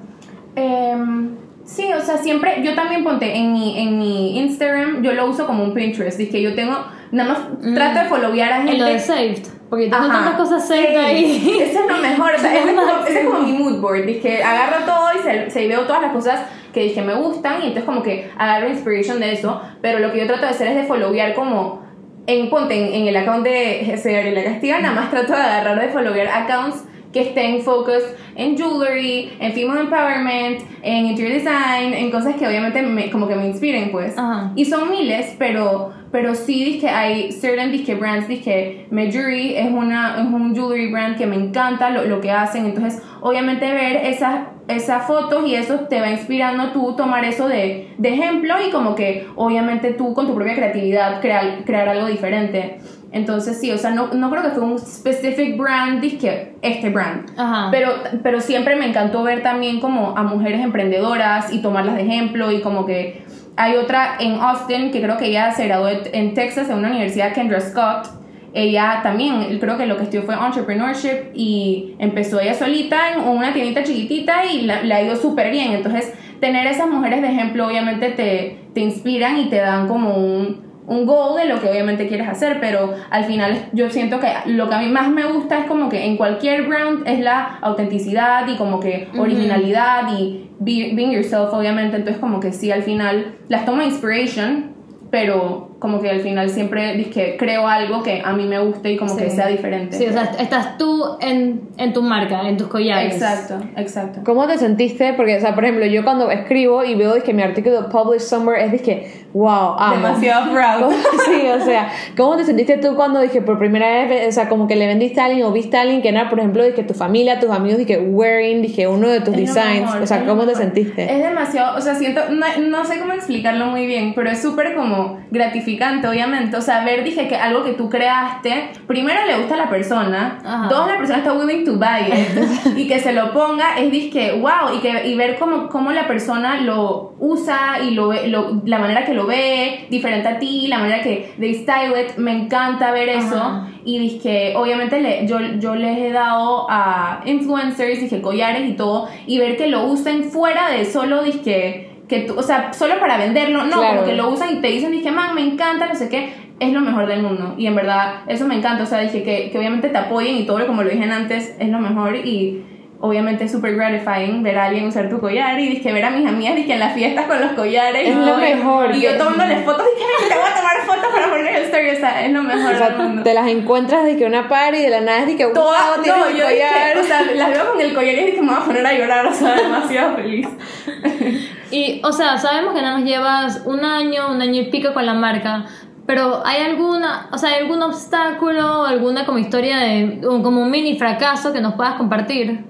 Em, 0.56 1.36
sí, 1.66 1.92
o 1.94 2.02
sea, 2.02 2.18
siempre, 2.18 2.62
yo 2.64 2.76
también 2.76 3.04
ponte 3.04 3.36
en 3.36 3.54
mi, 3.54 3.78
en 3.80 4.00
mi 4.00 4.38
Instagram, 4.40 5.02
yo 5.04 5.14
lo 5.14 5.28
uso 5.30 5.46
como 5.46 5.64
un 5.64 5.74
Pinterest, 5.74 6.18
dije, 6.18 6.42
yo 6.42 6.56
tengo, 6.56 6.76
nada 7.12 7.30
más 7.30 7.74
trato 7.74 8.00
de 8.00 8.06
followear 8.06 8.52
a 8.54 8.58
gente. 8.58 8.72
En 8.74 8.80
lo 8.80 8.86
de 8.86 9.00
Saved, 9.00 9.44
porque 9.70 9.86
tengo 9.88 10.04
Ajá. 10.06 10.14
tantas 10.14 10.34
cosas 10.36 10.68
saved 10.68 10.90
Sí, 10.90 10.96
ahí. 10.96 11.58
Eso 11.62 11.80
es 11.82 11.88
lo 11.88 11.98
mejor. 11.98 12.32
o 12.36 12.40
sea, 12.40 12.54
ese, 12.60 12.70
es 12.70 12.76
como, 12.76 13.06
ese 13.08 13.20
es 13.22 13.26
como 13.28 13.40
mi 13.42 13.52
mood 13.54 13.80
board. 13.80 14.06
Dije, 14.06 14.44
agarro 14.44 14.86
todo 14.86 15.08
y 15.20 15.24
se, 15.24 15.50
se 15.52 15.68
veo 15.68 15.82
todas 15.82 16.02
las 16.02 16.12
cosas 16.12 16.40
que 16.74 16.82
dije 16.82 17.02
me 17.02 17.16
gustan 17.16 17.62
y 17.62 17.68
entonces 17.68 17.84
como 17.84 18.04
que 18.04 18.30
agarro 18.38 18.70
inspiration 18.70 19.20
de 19.20 19.34
eso. 19.34 19.62
Pero 19.82 20.00
lo 20.00 20.12
que 20.12 20.20
yo 20.20 20.28
trato 20.28 20.44
de 20.44 20.50
hacer 20.50 20.68
es 20.68 20.76
de 20.76 20.84
followear 20.84 21.34
como 21.34 21.84
en 22.28 22.50
ponte 22.50 22.76
en, 22.76 22.94
en 23.02 23.08
el 23.08 23.16
account 23.16 23.44
de 23.44 23.82
Jesse 23.86 24.06
Gabriela 24.06 24.44
Castillo, 24.44 24.80
nada 24.80 24.94
más 24.94 25.10
trato 25.10 25.34
de 25.34 25.42
agarrar 25.42 25.82
de 25.82 25.88
followear 25.90 26.28
accounts 26.28 26.86
que 27.12 27.22
estén 27.22 27.62
focus 27.62 28.04
en 28.36 28.56
jewelry, 28.56 29.32
en 29.40 29.54
female 29.54 29.82
empowerment, 29.82 30.62
en 30.84 31.08
interior 31.08 31.34
design, 31.34 31.94
en 31.94 32.12
cosas 32.12 32.36
que 32.36 32.48
obviamente 32.48 32.82
me, 32.82 33.10
como 33.10 33.28
que 33.28 33.36
me 33.36 33.48
inspiren 33.48 33.92
pues. 33.92 34.18
Ajá. 34.18 34.52
Y 34.56 34.66
son 34.66 34.92
miles, 34.92 35.36
pero, 35.40 35.92
pero 36.12 36.36
sí 36.36 36.64
dije, 36.64 36.90
hay 36.90 37.32
certain 37.32 37.72
dije, 37.72 37.96
brands, 37.96 38.28
dije, 38.28 38.86
Medjewelry 38.92 39.56
es, 39.56 39.72
una, 39.72 40.18
es 40.20 40.26
un 40.26 40.54
jewelry 40.54 40.92
brand 40.92 41.18
que 41.18 41.26
me 41.26 41.36
encanta 41.36 41.90
lo, 41.90 42.06
lo 42.06 42.22
que 42.22 42.32
hacen, 42.32 42.66
entonces 42.66 43.02
obviamente 43.22 43.72
ver 43.74 44.06
esas, 44.06 44.42
esas 44.70 45.08
fotos 45.08 45.46
y 45.48 45.56
eso 45.56 45.82
te 45.90 46.00
va 46.00 46.10
inspirando 46.10 46.64
a 46.64 46.74
tú 46.74 46.96
tomar 46.96 47.26
eso 47.26 47.48
de, 47.48 47.94
de 47.98 48.10
ejemplo 48.10 48.56
y 48.66 48.70
como 48.70 48.96
que 48.96 49.28
obviamente 49.36 49.92
tú 49.94 50.14
con 50.14 50.28
tu 50.28 50.36
propia 50.36 50.56
creatividad 50.56 51.20
crear, 51.22 51.64
crear 51.66 51.90
algo 51.90 52.08
diferente. 52.08 52.80
Entonces 53.12 53.60
sí, 53.60 53.72
o 53.72 53.78
sea, 53.78 53.90
no, 53.90 54.14
no 54.14 54.30
creo 54.30 54.44
que 54.44 54.50
fue 54.50 54.64
un 54.64 54.78
specific 54.78 55.58
brand, 55.58 56.00
dije, 56.00 56.54
este 56.62 56.90
brand. 56.90 57.32
Ajá. 57.38 57.70
Pero, 57.72 57.92
pero 58.22 58.40
siempre 58.40 58.76
me 58.76 58.86
encantó 58.86 59.24
ver 59.24 59.42
también 59.42 59.80
como 59.80 60.16
a 60.16 60.24
mujeres 60.24 60.62
emprendedoras 60.62 61.52
y 61.52 61.62
tomarlas 61.62 61.96
de 61.96 62.04
ejemplo 62.04 62.52
y 62.52 62.62
como 62.62 62.86
que 62.86 63.24
hay 63.56 63.76
otra 63.76 64.18
en 64.20 64.36
Austin 64.36 64.92
que 64.92 65.02
creo 65.02 65.18
que 65.18 65.26
ella 65.26 65.52
se 65.52 65.66
graduó 65.66 65.90
en 65.90 66.34
Texas 66.34 66.70
en 66.70 66.78
una 66.78 66.90
universidad, 66.90 67.34
Kendra 67.34 67.60
Scott. 67.60 68.19
Ella 68.54 69.00
también, 69.04 69.58
creo 69.60 69.78
que 69.78 69.86
lo 69.86 69.98
que 69.98 70.04
estudió 70.04 70.24
fue 70.24 70.36
entrepreneurship 70.36 71.32
y 71.34 71.96
empezó 72.00 72.40
ella 72.40 72.54
solita 72.54 73.14
en 73.14 73.22
una 73.28 73.54
tiendita 73.54 73.84
chiquitita 73.84 74.46
y 74.46 74.62
la, 74.62 74.84
la 74.84 74.96
ha 74.98 75.02
ido 75.04 75.16
súper 75.16 75.52
bien. 75.52 75.74
Entonces, 75.74 76.14
tener 76.40 76.66
esas 76.68 76.88
mujeres 76.90 77.22
de 77.22 77.28
ejemplo 77.30 77.68
obviamente 77.68 78.10
te, 78.10 78.58
te 78.74 78.80
inspiran 78.82 79.38
y 79.38 79.46
te 79.50 79.58
dan 79.58 79.88
como 79.88 80.16
un, 80.16 80.62
un 80.88 81.06
goal 81.06 81.38
de 81.38 81.46
lo 81.46 81.62
que 81.62 81.70
obviamente 81.70 82.08
quieres 82.08 82.28
hacer, 82.28 82.60
pero 82.60 82.96
al 83.12 83.26
final 83.26 83.68
yo 83.74 83.90
siento 83.92 84.20
que 84.20 84.28
lo 84.46 84.68
que 84.70 84.76
a 84.76 84.80
mí 84.80 84.88
más 84.88 85.10
me 85.10 85.26
gusta 85.26 85.60
es 85.60 85.66
como 85.66 85.88
que 85.90 86.06
en 86.06 86.18
cualquier 86.18 86.68
brand 86.68 87.08
es 87.08 87.20
la 87.20 87.60
autenticidad 87.62 88.48
y 88.48 88.56
como 88.56 88.80
que 88.80 89.08
originalidad 89.20 90.12
y 90.18 90.50
be- 90.60 90.92
being 90.96 91.12
yourself 91.12 91.54
obviamente, 91.54 91.98
entonces 91.98 92.20
como 92.20 92.40
que 92.40 92.52
sí 92.52 92.72
al 92.72 92.82
final 92.82 93.36
las 93.50 93.66
tomo 93.66 93.84
inspiration, 93.84 94.72
pero 95.12 95.69
como 95.80 96.02
que 96.02 96.10
al 96.10 96.20
final 96.20 96.50
siempre 96.50 96.94
dije, 96.96 97.36
creo 97.40 97.68
algo 97.68 98.04
que 98.04 98.22
a 98.24 98.34
mí 98.34 98.46
me 98.46 98.60
guste 98.60 98.92
y 98.92 98.98
como 98.98 99.16
que 99.16 99.30
Sí. 99.30 99.36
sea 99.38 99.48
diferente. 99.48 99.98
Sí, 99.98 100.06
o 100.06 100.12
sea, 100.12 100.32
estás 100.38 100.78
tú 100.78 101.18
en, 101.22 101.62
en 101.78 101.94
tu 101.94 102.02
marca, 102.02 102.48
en 102.48 102.58
tus 102.58 102.68
collares. 102.68 103.14
Exacto, 103.14 103.60
exacto. 103.78 104.20
¿Cómo 104.26 104.46
te 104.48 104.58
sentiste? 104.58 105.14
Porque, 105.14 105.38
o 105.38 105.40
sea, 105.40 105.56
por 105.56 105.64
ejemplo, 105.64 105.86
yo 105.86 106.04
cuando 106.04 106.30
escribo 106.32 106.84
y 106.84 106.96
veo 106.96 107.22
que 107.24 107.34
mi 107.34 107.42
artículo 107.44 107.90
published 107.90 108.26
somewhere 108.28 108.64
es 108.66 108.82
que, 108.82 109.10
wow, 109.34 109.76
amo. 109.78 109.96
Demasiado 109.96 110.52
proud. 110.52 110.92
sí, 111.26 111.48
o 111.48 111.64
sea, 111.64 111.90
¿cómo 112.18 112.36
te 112.36 112.44
sentiste 112.44 112.78
tú 112.78 112.96
cuando 112.96 113.22
dije 113.22 113.42
por 113.42 113.58
primera 113.58 114.06
vez, 114.06 114.28
o 114.28 114.32
sea, 114.34 114.50
como 114.50 114.68
que 114.68 114.76
le 114.76 114.86
vendiste 114.88 115.22
a 115.22 115.26
alguien 115.26 115.46
o 115.46 115.52
viste 115.52 115.78
a 115.78 115.82
alguien 115.82 116.02
que 116.02 116.10
era, 116.10 116.30
por 116.30 116.40
ejemplo, 116.40 116.64
dije 116.64 116.84
tu 116.84 116.94
familia, 116.94 117.40
tus 117.40 117.52
amigos, 117.52 117.78
dije 117.80 118.00
wearing, 118.00 118.62
dije 118.62 118.88
uno 118.88 119.08
de 119.08 119.22
tus 119.22 119.34
Es 119.36 119.54
designs, 119.54 119.82
mejor, 119.82 120.02
o 120.02 120.08
sea, 120.08 120.26
¿cómo 120.26 120.46
te 120.46 120.56
sentiste? 120.56 121.04
Es 121.04 121.24
demasiado, 121.24 121.78
o 121.78 121.82
sea, 121.82 121.96
siento, 121.96 122.22
no, 122.30 122.46
no 122.68 122.84
sé 122.86 123.00
cómo 123.00 123.14
explicarlo 123.14 123.68
muy 123.68 123.86
bien, 123.86 124.14
pero 124.14 124.30
es 124.30 124.42
súper 124.42 124.76
como 124.76 125.20
gratificante, 125.32 125.69
obviamente. 126.08 126.58
O 126.58 126.62
sea, 126.62 126.84
ver, 126.84 127.04
dije 127.04 127.28
que 127.28 127.36
algo 127.36 127.64
que 127.64 127.74
tú 127.74 127.90
creaste, 127.90 128.72
primero 128.88 129.26
le 129.26 129.38
gusta 129.38 129.56
a 129.56 129.58
la 129.58 129.70
persona, 129.70 130.40
Ajá. 130.44 130.68
dos, 130.70 130.88
la 130.88 130.98
persona 130.98 131.20
está 131.20 131.34
willing 131.34 131.66
to 131.66 131.74
buy 131.74 132.08
it, 132.08 132.78
y 132.78 132.88
que 132.88 133.00
se 133.00 133.14
lo 133.14 133.32
ponga, 133.34 133.78
es 133.78 133.92
disque, 133.92 134.34
wow, 134.34 134.76
y, 134.76 134.80
que, 134.80 135.08
y 135.08 135.16
ver 135.16 135.38
cómo, 135.38 135.70
cómo 135.70 135.92
la 135.92 136.08
persona 136.08 136.62
lo 136.62 137.14
usa 137.20 137.80
y 137.84 137.92
lo, 137.92 138.14
lo, 138.28 138.62
la 138.66 138.80
manera 138.80 139.06
que 139.06 139.14
lo 139.14 139.26
ve, 139.26 139.86
diferente 139.90 140.28
a 140.28 140.40
ti, 140.40 140.68
la 140.68 140.80
manera 140.80 141.02
que 141.02 141.34
they 141.40 141.56
style 141.56 141.94
it, 142.00 142.18
me 142.18 142.32
encanta 142.32 142.92
ver 142.92 143.10
eso. 143.10 143.38
Ajá. 143.38 143.68
Y 143.84 143.98
dije, 143.98 144.54
obviamente 144.56 145.00
le, 145.00 145.26
yo, 145.26 145.40
yo 145.58 145.74
les 145.76 145.98
he 145.98 146.12
dado 146.12 146.68
a 146.70 147.22
influencers, 147.26 148.02
dije, 148.02 148.22
collares 148.22 148.70
y 148.70 148.74
todo, 148.74 149.08
y 149.26 149.40
ver 149.40 149.58
que 149.58 149.68
lo 149.68 149.86
usen 149.86 150.26
fuera 150.26 150.70
de 150.70 150.86
solo, 150.86 151.24
dije, 151.24 151.89
que 152.10 152.22
tú, 152.22 152.36
o 152.38 152.44
sea, 152.44 152.74
solo 152.74 153.00
para 153.00 153.18
venderlo, 153.18 153.64
no, 153.66 153.78
Claro. 153.78 153.96
como 153.98 154.06
que 154.08 154.16
lo 154.16 154.30
usan 154.30 154.52
y 154.58 154.62
te 154.62 154.68
dicen, 154.68 154.92
dije, 154.92 155.12
man, 155.12 155.36
me 155.36 155.42
encanta, 155.42 155.88
no 155.88 155.96
sé 155.96 156.10
qué, 156.10 156.34
es 156.60 156.74
lo 156.74 156.82
mejor 156.82 157.06
del 157.08 157.22
mundo. 157.22 157.54
Y 157.58 157.68
en 157.68 157.76
verdad, 157.76 158.24
eso 158.28 158.46
me 158.48 158.56
encanta, 158.56 158.84
o 158.84 158.86
sea, 158.88 159.00
dije 159.00 159.24
que, 159.24 159.50
que 159.52 159.58
obviamente 159.60 159.90
te 159.90 159.98
apoyen 159.98 160.36
y 160.36 160.46
todo, 160.46 160.66
como 160.68 160.84
lo 160.84 160.90
dije 160.90 161.04
antes, 161.04 161.56
es 161.60 161.70
lo 161.70 161.80
mejor 161.80 162.16
y 162.18 162.66
obviamente 163.02 163.46
es 163.46 163.52
súper 163.54 163.76
gratifying 163.78 164.44
ver 164.44 164.58
a 164.58 164.66
alguien 164.66 164.86
usar 164.86 165.08
tu 165.08 165.22
collar 165.22 165.58
y 165.58 165.70
dije 165.70 165.94
ver 165.94 166.04
a 166.04 166.10
mis 166.10 166.28
amigas 166.28 166.58
dije 166.58 166.74
en 166.74 166.80
las 166.82 166.94
fiestas 166.94 167.28
con 167.28 167.40
los 167.40 167.54
collares 167.54 168.10
Es 168.10 168.14
lo 168.14 168.36
mejor, 168.36 168.94
y 168.94 169.00
yo 169.00 169.18
tomándoles 169.18 169.64
fotos 169.64 169.86
dije 169.96 170.06
"Ven, 170.20 170.28
te 170.28 170.36
voy 170.36 170.44
a 170.52 170.54
tomar 170.54 170.78
fotos 170.86 171.10
para 171.14 171.30
poner 171.30 171.56
el 171.56 171.64
story 171.64 171.90
o 171.92 171.96
sea 171.96 172.26
es 172.26 172.32
lo 172.34 172.44
mejor 172.44 172.74
O 172.74 172.78
sea, 172.78 172.90
del 172.90 172.98
mundo 172.98 173.24
te 173.24 173.34
las 173.34 173.48
encuentras 173.48 174.04
de 174.04 174.18
que 174.18 174.26
una 174.26 174.50
par 174.50 174.76
y 174.76 174.82
de 174.82 174.90
la 174.90 175.00
nada 175.00 175.20
es 175.20 175.28
de 175.28 175.38
que, 175.38 175.46
wow, 175.46 175.54
Todas, 175.54 176.02
tienes 176.04 176.20
no, 176.20 176.30
yo 176.30 176.44
collar. 176.44 176.98
o 176.98 177.04
sea, 177.06 177.22
las 177.36 177.50
veo 177.52 177.72
con 177.72 177.80
el 177.80 177.94
collar 177.94 178.16
y 178.16 178.26
dije, 178.26 178.42
me 178.42 178.48
voy 178.48 178.58
a 178.62 178.66
poner 178.66 178.86
a 178.86 178.94
llorar, 178.94 179.26
o 179.28 179.34
sea, 179.34 179.56
demasiado 179.56 180.16
feliz. 180.18 180.48
Y, 181.72 182.02
o 182.04 182.12
sea, 182.12 182.38
sabemos 182.38 182.74
que 182.74 182.82
nada 182.82 182.96
más 182.98 183.04
llevas 183.06 183.64
un 183.66 183.84
año, 183.86 184.32
un 184.32 184.42
año 184.42 184.62
y 184.62 184.66
pico 184.72 184.94
con 184.94 185.06
la 185.06 185.14
marca, 185.14 185.66
pero 186.06 186.42
¿hay 186.46 186.64
alguna, 186.64 187.28
o 187.32 187.38
sea, 187.38 187.50
¿hay 187.50 187.62
algún 187.62 187.84
obstáculo, 187.84 188.84
alguna 188.86 189.26
como 189.26 189.38
historia 189.38 189.78
de, 189.78 190.20
como 190.22 190.62
un 190.64 190.72
mini 190.72 190.98
fracaso 190.98 191.54
que 191.54 191.62
nos 191.62 191.76
puedas 191.76 191.94
compartir? 191.94 192.66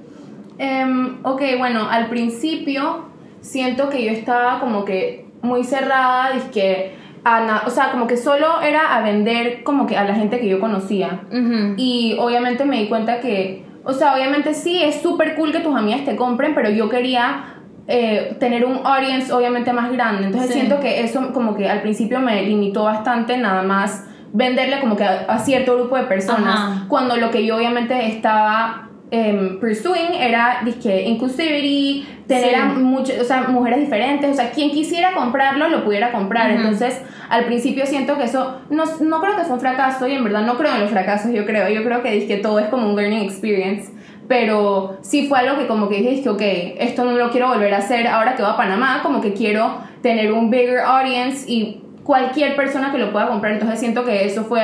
Em, 0.57 1.19
ok, 1.23 1.41
bueno, 1.57 1.87
al 1.89 2.07
principio 2.07 3.05
siento 3.39 3.89
que 3.89 4.03
yo 4.03 4.11
estaba 4.11 4.59
como 4.59 4.83
que 4.83 5.25
muy 5.41 5.63
cerrada, 5.63 6.31
dizque 6.33 6.97
a 7.23 7.39
na- 7.41 7.63
o 7.65 7.69
sea, 7.69 7.91
como 7.91 8.07
que 8.07 8.17
solo 8.17 8.61
era 8.61 8.93
a 8.95 9.01
vender 9.01 9.63
como 9.63 9.87
que 9.87 9.95
a 9.97 10.03
la 10.03 10.15
gente 10.15 10.39
que 10.41 10.49
yo 10.49 10.59
conocía. 10.59 11.21
Ujú. 11.31 11.75
Y 11.77 12.17
obviamente 12.19 12.65
me 12.65 12.77
di 12.79 12.87
cuenta 12.87 13.21
que, 13.21 13.63
o 13.85 13.93
sea, 13.93 14.15
obviamente 14.15 14.53
sí, 14.53 14.83
es 14.83 15.01
súper 15.01 15.35
cool 15.35 15.53
que 15.53 15.59
tus 15.59 15.73
amigas 15.75 16.03
te 16.03 16.17
compren, 16.17 16.53
pero 16.53 16.69
yo 16.69 16.89
quería 16.89 17.58
eh, 17.91 18.35
tener 18.39 18.65
un 18.65 18.81
audience 18.85 19.33
obviamente 19.33 19.73
más 19.73 19.91
grande. 19.91 20.27
Entonces 20.27 20.51
Sí. 20.51 20.59
siento 20.59 20.79
que 20.79 21.01
eso 21.03 21.33
como 21.33 21.55
que 21.57 21.67
al 21.67 21.81
principio 21.81 22.19
me 22.19 22.43
limitó 22.43 22.83
bastante 22.83 23.35
nada 23.37 23.63
más 23.63 24.05
venderle 24.31 24.79
como 24.79 24.95
que 24.95 25.03
a, 25.03 25.21
a 25.27 25.39
cierto 25.39 25.75
grupo 25.75 25.97
de 25.97 26.03
personas, 26.03 26.53
Ajá. 26.59 26.85
cuando 26.87 27.17
lo 27.17 27.31
que 27.31 27.43
yo 27.45 27.57
obviamente 27.57 28.05
estaba 28.07 28.85
em, 29.11 29.59
pursuing 29.59 30.13
era 30.19 30.61
dizque, 30.63 31.01
inclusivity, 31.07 32.07
tener 32.27 32.49
Sí. 32.53 32.55
a 32.55 32.65
mucho- 32.65 33.13
o 33.19 33.23
sea, 33.23 33.41
mujeres 33.47 33.79
diferentes, 33.79 34.29
o 34.29 34.33
sea, 34.35 34.51
quien 34.51 34.69
quisiera 34.69 35.13
comprarlo 35.13 35.67
lo 35.67 35.83
pudiera 35.83 36.11
comprar. 36.11 36.51
Ujú. 36.51 36.59
Entonces, 36.59 37.01
al 37.27 37.45
principio 37.45 37.87
siento 37.87 38.19
que 38.19 38.25
eso, 38.25 38.61
no, 38.69 38.83
no 39.01 39.19
creo 39.19 39.35
que 39.35 39.45
fue 39.45 39.55
un 39.55 39.59
fracaso 39.61 40.07
y 40.07 40.13
en 40.13 40.23
verdad 40.23 40.45
no 40.45 40.57
creo 40.59 40.75
en 40.75 40.81
los 40.81 40.91
fracasos, 40.91 41.31
yo 41.31 41.43
creo, 41.47 41.67
yo 41.69 41.83
creo 41.83 42.03
que 42.03 42.11
dizque, 42.11 42.37
todo 42.37 42.59
es 42.59 42.67
como 42.67 42.87
un 42.87 42.95
learning 42.95 43.21
experience. 43.23 43.91
Pero 44.29 44.97
sí 45.01 45.27
fue 45.27 45.39
algo 45.39 45.57
que 45.59 45.67
como 45.67 45.89
que 45.89 45.97
dije, 46.01 46.29
ok, 46.29 46.41
esto 46.77 47.03
no 47.03 47.11
lo 47.13 47.31
quiero 47.31 47.47
volver 47.49 47.73
a 47.73 47.79
hacer 47.79 48.07
ahora 48.07 48.35
que 48.35 48.43
voy 48.43 48.51
a 48.51 48.55
Panamá, 48.57 48.99
como 49.03 49.19
que 49.21 49.33
quiero 49.33 49.73
tener 50.01 50.31
un 50.31 50.49
bigger 50.51 50.79
audience 50.79 51.51
y 51.51 51.81
cualquier 52.03 52.55
persona 52.55 52.91
que 52.91 52.99
lo 52.99 53.11
pueda 53.11 53.27
comprar. 53.27 53.53
Entonces 53.53 53.79
siento 53.79 54.05
que 54.05 54.25
eso 54.25 54.43
fue 54.45 54.61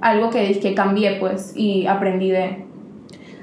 algo 0.00 0.30
que, 0.30 0.44
dizque, 0.44 0.72
cambié 0.72 1.16
pues 1.18 1.52
y 1.56 1.86
aprendí 1.88 2.30
de... 2.30 2.64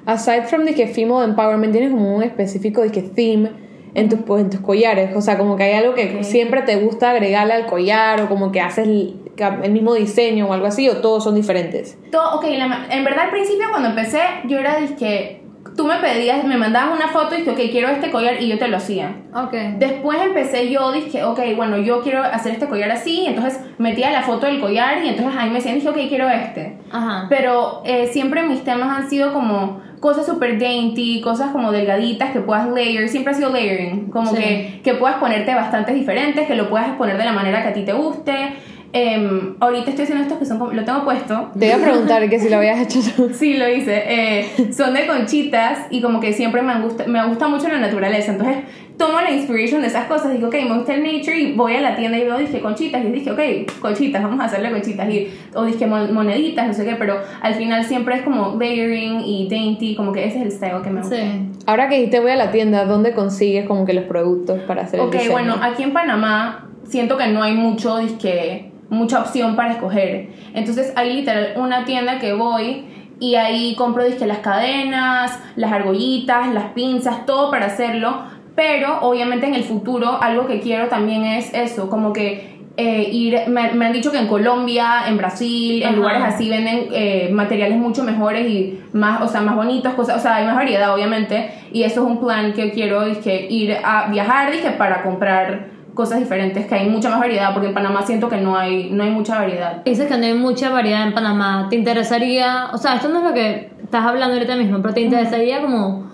Aside 0.05 0.43
from 0.43 0.63
de 0.65 0.73
que 0.75 0.87
female 0.87 1.25
empowerment, 1.25 1.73
tienes 1.73 1.91
como 1.91 2.15
un 2.15 2.23
específico 2.23 2.81
de 2.81 2.91
que 2.91 3.01
theme 3.01 3.49
en 3.95 4.07
tus, 4.07 4.19
pues, 4.19 4.43
en 4.43 4.49
tus 4.51 4.61
collares. 4.61 5.13
O 5.15 5.19
sea, 5.21 5.37
como 5.37 5.57
que 5.57 5.63
hay 5.63 5.73
algo 5.73 5.93
que 5.93 6.23
siempre 6.23 6.61
te 6.61 6.77
gusta 6.77 7.11
agregarle 7.11 7.53
al 7.53 7.65
collar 7.65 8.21
o 8.21 8.29
como 8.29 8.51
que 8.51 8.61
haces 8.61 8.87
el, 8.87 9.15
el 9.63 9.71
mismo 9.71 9.93
diseño 9.93 10.47
o 10.47 10.53
algo 10.53 10.67
así 10.67 10.87
o 10.87 10.97
todos 10.97 11.23
son 11.23 11.35
diferentes. 11.35 11.97
Todo, 12.11 12.35
ok, 12.37 12.45
la- 12.57 12.85
en 12.91 13.03
verdad 13.03 13.25
al 13.25 13.31
principio 13.31 13.65
cuando 13.71 13.89
empecé 13.89 14.19
yo 14.47 14.57
era 14.59 14.77
que 14.97 15.43
tú 15.75 15.85
me 15.85 15.95
pedías, 15.97 16.43
me 16.45 16.57
mandabas 16.57 16.95
una 16.95 17.09
foto 17.09 17.35
y 17.35 17.39
dije, 17.39 17.51
ok, 17.51 17.59
quiero 17.71 17.87
este 17.89 18.09
collar 18.11 18.41
y 18.41 18.47
yo 18.47 18.57
te 18.57 18.67
lo 18.67 18.77
hacía. 18.77 19.15
Ok. 19.33 19.53
Después 19.77 20.19
empecé 20.21 20.69
yo, 20.71 20.91
dije, 20.91 21.23
ok, 21.23 21.39
bueno, 21.55 21.77
yo 21.77 22.01
quiero 22.01 22.23
hacer 22.23 22.53
este 22.53 22.67
collar 22.67 22.91
así, 22.91 23.25
entonces 23.27 23.59
metía 23.77 24.11
la 24.11 24.21
foto 24.21 24.45
del 24.45 24.59
collar 24.61 25.03
y 25.03 25.09
entonces 25.09 25.35
ahí 25.37 25.49
me 25.49 25.55
decían, 25.55 25.75
dije, 25.75 25.89
ok, 25.89 25.97
quiero 26.07 26.29
este. 26.29 26.77
Ajá. 26.91 27.25
Pero 27.29 27.81
eh, 27.85 28.07
siempre 28.07 28.43
mis 28.43 28.63
temas 28.63 28.97
han 28.97 29.09
sido 29.09 29.33
como 29.33 29.81
cosas 29.99 30.25
súper 30.25 30.59
dainty, 30.59 31.19
cosas 31.21 31.51
como 31.51 31.71
delgaditas 31.71 32.31
que 32.31 32.39
puedas 32.39 32.69
layer, 32.69 33.09
siempre 33.09 33.33
ha 33.33 33.35
sido 33.35 33.49
layering, 33.49 34.11
como 34.11 34.31
Sí. 34.31 34.37
que, 34.37 34.81
que 34.83 34.93
puedas 34.93 35.17
ponerte 35.17 35.55
bastantes 35.55 35.95
diferentes, 35.95 36.45
que 36.47 36.55
lo 36.55 36.69
puedas 36.69 36.89
poner 36.91 37.17
de 37.17 37.25
la 37.25 37.31
manera 37.31 37.63
que 37.63 37.69
a 37.69 37.73
ti 37.73 37.83
te 37.83 37.93
guste. 37.93 38.53
Em, 38.97 39.55
ahorita 39.59 39.89
estoy 39.89 40.03
haciendo 40.03 40.23
estos 40.23 40.37
que 40.39 40.45
son 40.45 40.57
como, 40.57 40.71
lo 40.71 40.85
tengo 40.85 41.03
puesto, 41.03 41.49
Te 41.59 41.65
iba 41.67 41.75
a 41.75 41.79
preguntar 41.79 42.29
que 42.29 42.39
si 42.39 42.47
lo 42.47 42.55
habías 42.55 42.79
hecho 42.79 42.99
tú. 43.13 43.29
Sí, 43.33 43.55
lo 43.55 43.67
hice. 43.67 44.03
Eh, 44.07 44.71
son 44.71 44.93
de 44.93 45.05
conchitas 45.05 45.79
y 45.89 46.01
como 46.01 46.21
que 46.21 46.31
siempre 46.31 46.61
me 46.61 46.79
gusta, 46.79 47.05
me 47.05 47.27
gusta 47.27 47.49
mucho 47.49 47.67
la 47.67 47.79
naturaleza. 47.79 48.31
Entonces 48.31 48.55
tomo 48.97 49.19
la 49.19 49.31
inspiration 49.31 49.81
de 49.81 49.87
esas 49.87 50.05
cosas. 50.05 50.31
Digo, 50.31 50.47
ok, 50.47 50.53
me 50.69 50.77
gusta 50.77 50.93
el 50.93 51.03
nature 51.03 51.37
y 51.37 51.51
voy 51.55 51.75
a 51.75 51.81
la 51.81 51.97
tienda 51.97 52.17
y 52.17 52.23
veo, 52.23 52.37
dije, 52.37 52.61
conchitas. 52.61 53.03
Y 53.03 53.09
dije, 53.09 53.31
ok, 53.31 53.81
conchitas, 53.81 54.23
vamos 54.23 54.39
a 54.39 54.45
hacerle 54.45 54.71
conchitas. 54.71 55.09
Y, 55.09 55.27
o 55.53 55.65
dije, 55.65 55.85
mon- 55.87 56.13
moneditas, 56.13 56.65
no 56.65 56.73
sé 56.73 56.85
qué. 56.85 56.95
Pero 56.95 57.17
al 57.41 57.53
final 57.55 57.83
siempre 57.83 58.15
es 58.15 58.21
como 58.21 58.55
layering 58.57 59.19
y 59.25 59.49
dainty. 59.49 59.95
Como 59.97 60.13
que 60.13 60.25
ese 60.25 60.37
es 60.37 60.43
el 60.45 60.51
style 60.53 60.81
que 60.81 60.89
me 60.89 61.01
gusta. 61.01 61.17
Sí. 61.17 61.49
Ahora 61.65 61.89
que 61.89 61.95
dijiste 61.95 62.21
voy 62.21 62.31
a 62.31 62.37
la 62.37 62.51
tienda, 62.51 62.85
¿dónde 62.85 63.11
consigues 63.11 63.65
como 63.67 63.85
que 63.85 63.91
los 63.91 64.05
productos 64.05 64.61
para 64.61 64.83
hacer 64.83 65.01
el 65.01 65.07
Ok, 65.07 65.15
bueno, 65.31 65.57
aquí 65.61 65.83
en 65.83 65.91
Panamá 65.91 66.69
siento 66.87 67.17
que 67.17 67.27
no 67.27 67.43
hay 67.43 67.53
mucho, 67.53 67.97
disque, 67.97 68.71
mucha 68.89 69.19
opción 69.21 69.55
para 69.55 69.73
escoger. 69.73 70.29
Entonces 70.53 70.93
hay 70.95 71.13
literal 71.13 71.53
una 71.57 71.85
tienda 71.85 72.19
que 72.19 72.33
voy 72.33 72.85
y 73.19 73.35
ahí 73.35 73.75
compro 73.75 74.03
disque 74.03 74.25
las 74.25 74.39
cadenas, 74.39 75.39
las 75.55 75.71
argollitas, 75.71 76.53
las 76.53 76.71
pinzas, 76.73 77.25
todo 77.25 77.49
para 77.49 77.67
hacerlo. 77.67 78.23
Pero 78.55 78.99
obviamente 79.01 79.45
en 79.47 79.53
el 79.53 79.63
futuro 79.63 80.17
algo 80.21 80.47
que 80.47 80.61
quiero 80.61 80.87
también 80.87 81.25
es 81.25 81.53
eso, 81.53 81.89
como 81.89 82.13
que 82.13 82.55
eh, 82.77 83.09
ir, 83.09 83.47
me, 83.47 83.71
me 83.73 83.85
han 83.85 83.93
dicho 83.93 84.11
que 84.11 84.17
en 84.17 84.27
Colombia, 84.27 85.03
en 85.07 85.17
Brasil, 85.17 85.81
en 85.81 85.95
lugares 85.95 86.23
así 86.23 86.49
venden 86.49 86.87
eh, 86.91 87.29
materiales 87.31 87.77
mucho 87.77 88.03
mejores 88.03 88.49
y 88.49 88.81
más, 88.91 89.21
o 89.21 89.27
sea, 89.29 89.41
más 89.41 89.55
bonitos, 89.55 89.93
cosas, 89.93 90.17
o 90.17 90.19
sea, 90.19 90.35
hay 90.35 90.45
más 90.45 90.55
variedad 90.55 90.93
obviamente 90.93 91.51
y 91.71 91.83
eso 91.83 92.01
es 92.01 92.07
un 92.07 92.19
plan 92.19 92.51
que 92.53 92.71
quiero, 92.71 93.05
dije, 93.05 93.47
ir 93.49 93.77
a 93.83 94.07
viajar, 94.07 94.51
dije, 94.51 94.71
para 94.71 95.03
comprar 95.03 95.74
cosas 95.95 96.19
diferentes, 96.19 96.67
que 96.67 96.75
hay 96.75 96.89
mucha 96.89 97.09
más 97.09 97.19
variedad, 97.19 97.53
porque 97.53 97.69
en 97.69 97.73
Panamá 97.73 98.03
siento 98.05 98.29
que 98.29 98.37
no 98.37 98.55
hay, 98.55 98.91
no 98.91 99.03
hay 99.03 99.09
mucha 99.09 99.39
variedad. 99.39 99.83
Dices 99.83 100.07
que 100.07 100.17
no 100.17 100.25
hay 100.25 100.35
mucha 100.35 100.69
variedad 100.69 101.07
en 101.07 101.13
Panamá. 101.13 101.67
¿Te 101.69 101.77
interesaría, 101.77 102.67
o 102.73 102.77
sea, 102.77 102.95
esto 102.95 103.09
no 103.09 103.19
es 103.19 103.23
lo 103.23 103.33
que 103.33 103.71
estás 103.81 104.05
hablando 104.05 104.35
ahorita 104.35 104.55
mismo, 104.55 104.81
pero 104.81 104.93
te 104.93 105.01
interesaría 105.01 105.61
como 105.61 106.05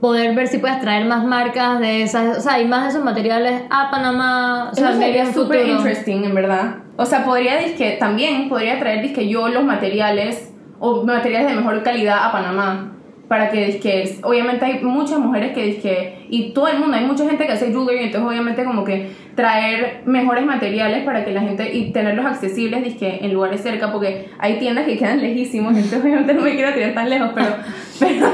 poder 0.00 0.34
ver 0.34 0.48
si 0.48 0.58
puedes 0.58 0.80
traer 0.80 1.06
más 1.06 1.24
marcas 1.24 1.78
de 1.78 2.02
esas, 2.02 2.38
o 2.38 2.40
sea, 2.40 2.54
hay 2.54 2.66
más 2.66 2.82
de 2.82 2.88
esos 2.90 3.04
materiales 3.04 3.62
a 3.70 3.90
Panamá, 3.90 4.70
o 4.72 4.74
sea, 4.74 4.90
Eso 4.90 4.98
sería 4.98 5.32
súper 5.32 5.66
interesting, 5.66 6.24
en 6.24 6.34
verdad. 6.34 6.76
O 6.96 7.06
sea, 7.06 7.24
podría, 7.24 7.56
dizque, 7.58 7.96
también 7.98 8.48
podría 8.48 8.78
traer, 8.78 9.00
dizque, 9.00 9.28
yo 9.28 9.48
los 9.48 9.64
materiales 9.64 10.52
o 10.80 11.04
materiales 11.04 11.50
de 11.50 11.56
mejor 11.56 11.82
calidad 11.84 12.18
a 12.24 12.32
Panamá. 12.32 12.92
Para 13.32 13.48
que, 13.48 13.64
dizque, 13.64 14.18
obviamente 14.24 14.62
hay 14.62 14.80
muchas 14.84 15.18
mujeres 15.18 15.54
que, 15.54 15.64
dizque, 15.64 16.26
y 16.28 16.52
todo 16.52 16.68
el 16.68 16.78
mundo, 16.78 16.98
hay 16.98 17.06
mucha 17.06 17.26
gente 17.26 17.46
que 17.46 17.52
hace 17.52 17.72
jewelry, 17.72 18.04
entonces 18.04 18.28
obviamente 18.28 18.62
como 18.62 18.84
que 18.84 19.08
traer 19.34 20.02
mejores 20.04 20.44
materiales 20.44 21.02
para 21.02 21.24
que 21.24 21.32
la 21.32 21.40
gente, 21.40 21.74
y 21.74 21.92
tenerlos 21.92 22.26
accesibles, 22.26 22.84
dizque, 22.84 23.20
en 23.22 23.32
lugares 23.32 23.62
cerca, 23.62 23.90
porque 23.90 24.28
hay 24.38 24.58
tiendas 24.58 24.84
que 24.84 24.98
quedan 24.98 25.22
lejísimos, 25.22 25.74
entonces 25.74 26.02
obviamente 26.02 26.34
no 26.34 26.42
me 26.42 26.54
quiero 26.56 26.74
tirar 26.74 26.92
tan 26.92 27.08
lejos, 27.08 27.30
pero, 27.34 27.56
pero, 27.98 28.26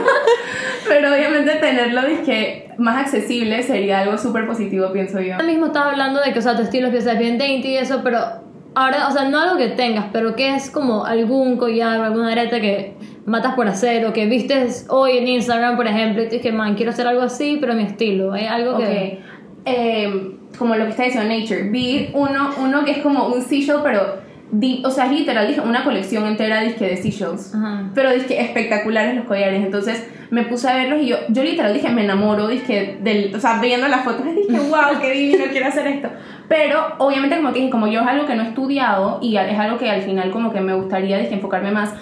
pero 0.89 1.15
obviamente 1.15 1.55
tenerlo, 1.61 2.03
dizque, 2.05 2.69
más 2.79 2.97
accesible 2.97 3.63
sería 3.63 4.01
algo 4.01 4.19
súper 4.19 4.49
positivo, 4.49 4.91
pienso 4.93 5.21
yo. 5.21 5.35
Ahora 5.35 5.47
mismo 5.47 5.67
estás 5.67 5.87
hablando 5.87 6.21
de 6.21 6.33
que, 6.33 6.41
o 6.41 6.43
sea, 6.43 6.57
tu 6.57 6.63
estilo 6.63 6.89
es 6.89 7.19
bien 7.21 7.39
dainty 7.39 7.69
y 7.69 7.77
eso, 7.77 8.01
pero 8.03 8.19
ahora, 8.75 9.07
o 9.07 9.13
sea, 9.13 9.29
no 9.29 9.39
algo 9.39 9.57
que 9.59 9.69
tengas, 9.69 10.07
pero 10.13 10.35
que 10.35 10.57
es 10.57 10.71
como 10.71 11.05
algún 11.05 11.57
collar 11.57 12.01
o 12.01 12.03
alguna 12.03 12.33
areta 12.33 12.61
que 12.61 12.95
matas 13.29 13.55
por 13.55 13.69
hacer 13.69 14.05
o 14.07 14.13
que 14.13 14.27
vistes 14.27 14.87
hoy 14.89 15.19
en 15.19 15.29
Instagram, 15.29 15.77
por 15.77 15.87
ejemplo, 15.87 16.23
y 16.23 16.25
dices 16.27 16.43
que, 16.43 16.53
man, 16.53 16.75
quiero 16.75 16.91
hacer 16.93 17.07
algo 17.07 17.23
así, 17.23 17.59
pero 17.61 17.75
mi 17.75 17.83
estilo, 17.85 18.35
¿eh? 18.35 18.49
Algo 18.49 18.77
que... 18.79 19.21
Ok. 19.23 19.25
Eh, 19.65 20.35
como 20.59 20.75
lo 20.77 20.85
que 20.85 20.91
está 20.91 21.03
diciendo 21.05 21.33
Nature. 21.33 21.65
Vi 21.71 22.11
uno, 22.15 22.51
uno 22.59 22.85
que 22.85 22.93
es 22.93 22.99
como 22.99 23.27
un 23.29 23.43
seashell, 23.43 23.81
pero. 23.83 24.01
di- 24.51 24.83
o 24.85 24.91
sea, 24.91 25.07
literal, 25.13 25.47
dije, 25.47 25.61
una 25.61 25.85
colección 25.85 26.27
entera 26.27 26.63
dizque, 26.63 26.87
de 26.87 26.97
seashells. 26.97 27.55
Ajá. 27.55 27.91
Pero 27.95 28.13
dije, 28.15 28.41
espectaculares 28.41 29.15
los 29.15 29.27
collares. 29.27 29.63
Entonces 29.63 30.09
me 30.31 30.45
puse 30.45 30.69
a 30.69 30.75
verlos 30.77 31.03
y 31.03 31.07
yo, 31.09 31.17
yo 31.29 31.43
literal 31.43 31.75
dije, 31.75 31.91
me 31.91 32.05
enamoro, 32.05 32.49
dije, 32.49 32.97
del, 33.03 33.35
o 33.35 33.41
sea, 33.41 33.61
viendo 33.61 33.89
las 33.89 34.05
fotos, 34.05 34.25
dije, 34.35 34.59
wow, 34.71 34.99
qué 35.03 35.11
divino, 35.11 35.45
quiero 35.51 35.67
hacer 35.67 35.87
esto. 35.87 36.09
Pero 36.49 36.95
obviamente, 36.99 37.37
como 37.37 37.53
que 37.53 37.59
dije, 37.59 37.71
como 37.71 37.89
yo 37.89 38.01
es 38.01 38.07
algo 38.07 38.25
que 38.25 38.35
no 38.37 38.45
he 38.45 38.49
estudiado 38.49 39.19
y 39.21 39.37
es 39.37 39.59
algo 39.59 39.77
que 39.77 39.91
al 39.91 40.01
final, 40.01 40.31
como 40.31 40.51
que 40.51 40.61
me 40.63 40.73
gustaría, 40.73 41.19
dije, 41.19 41.35
enfocarme 41.35 41.73
más 41.73 41.93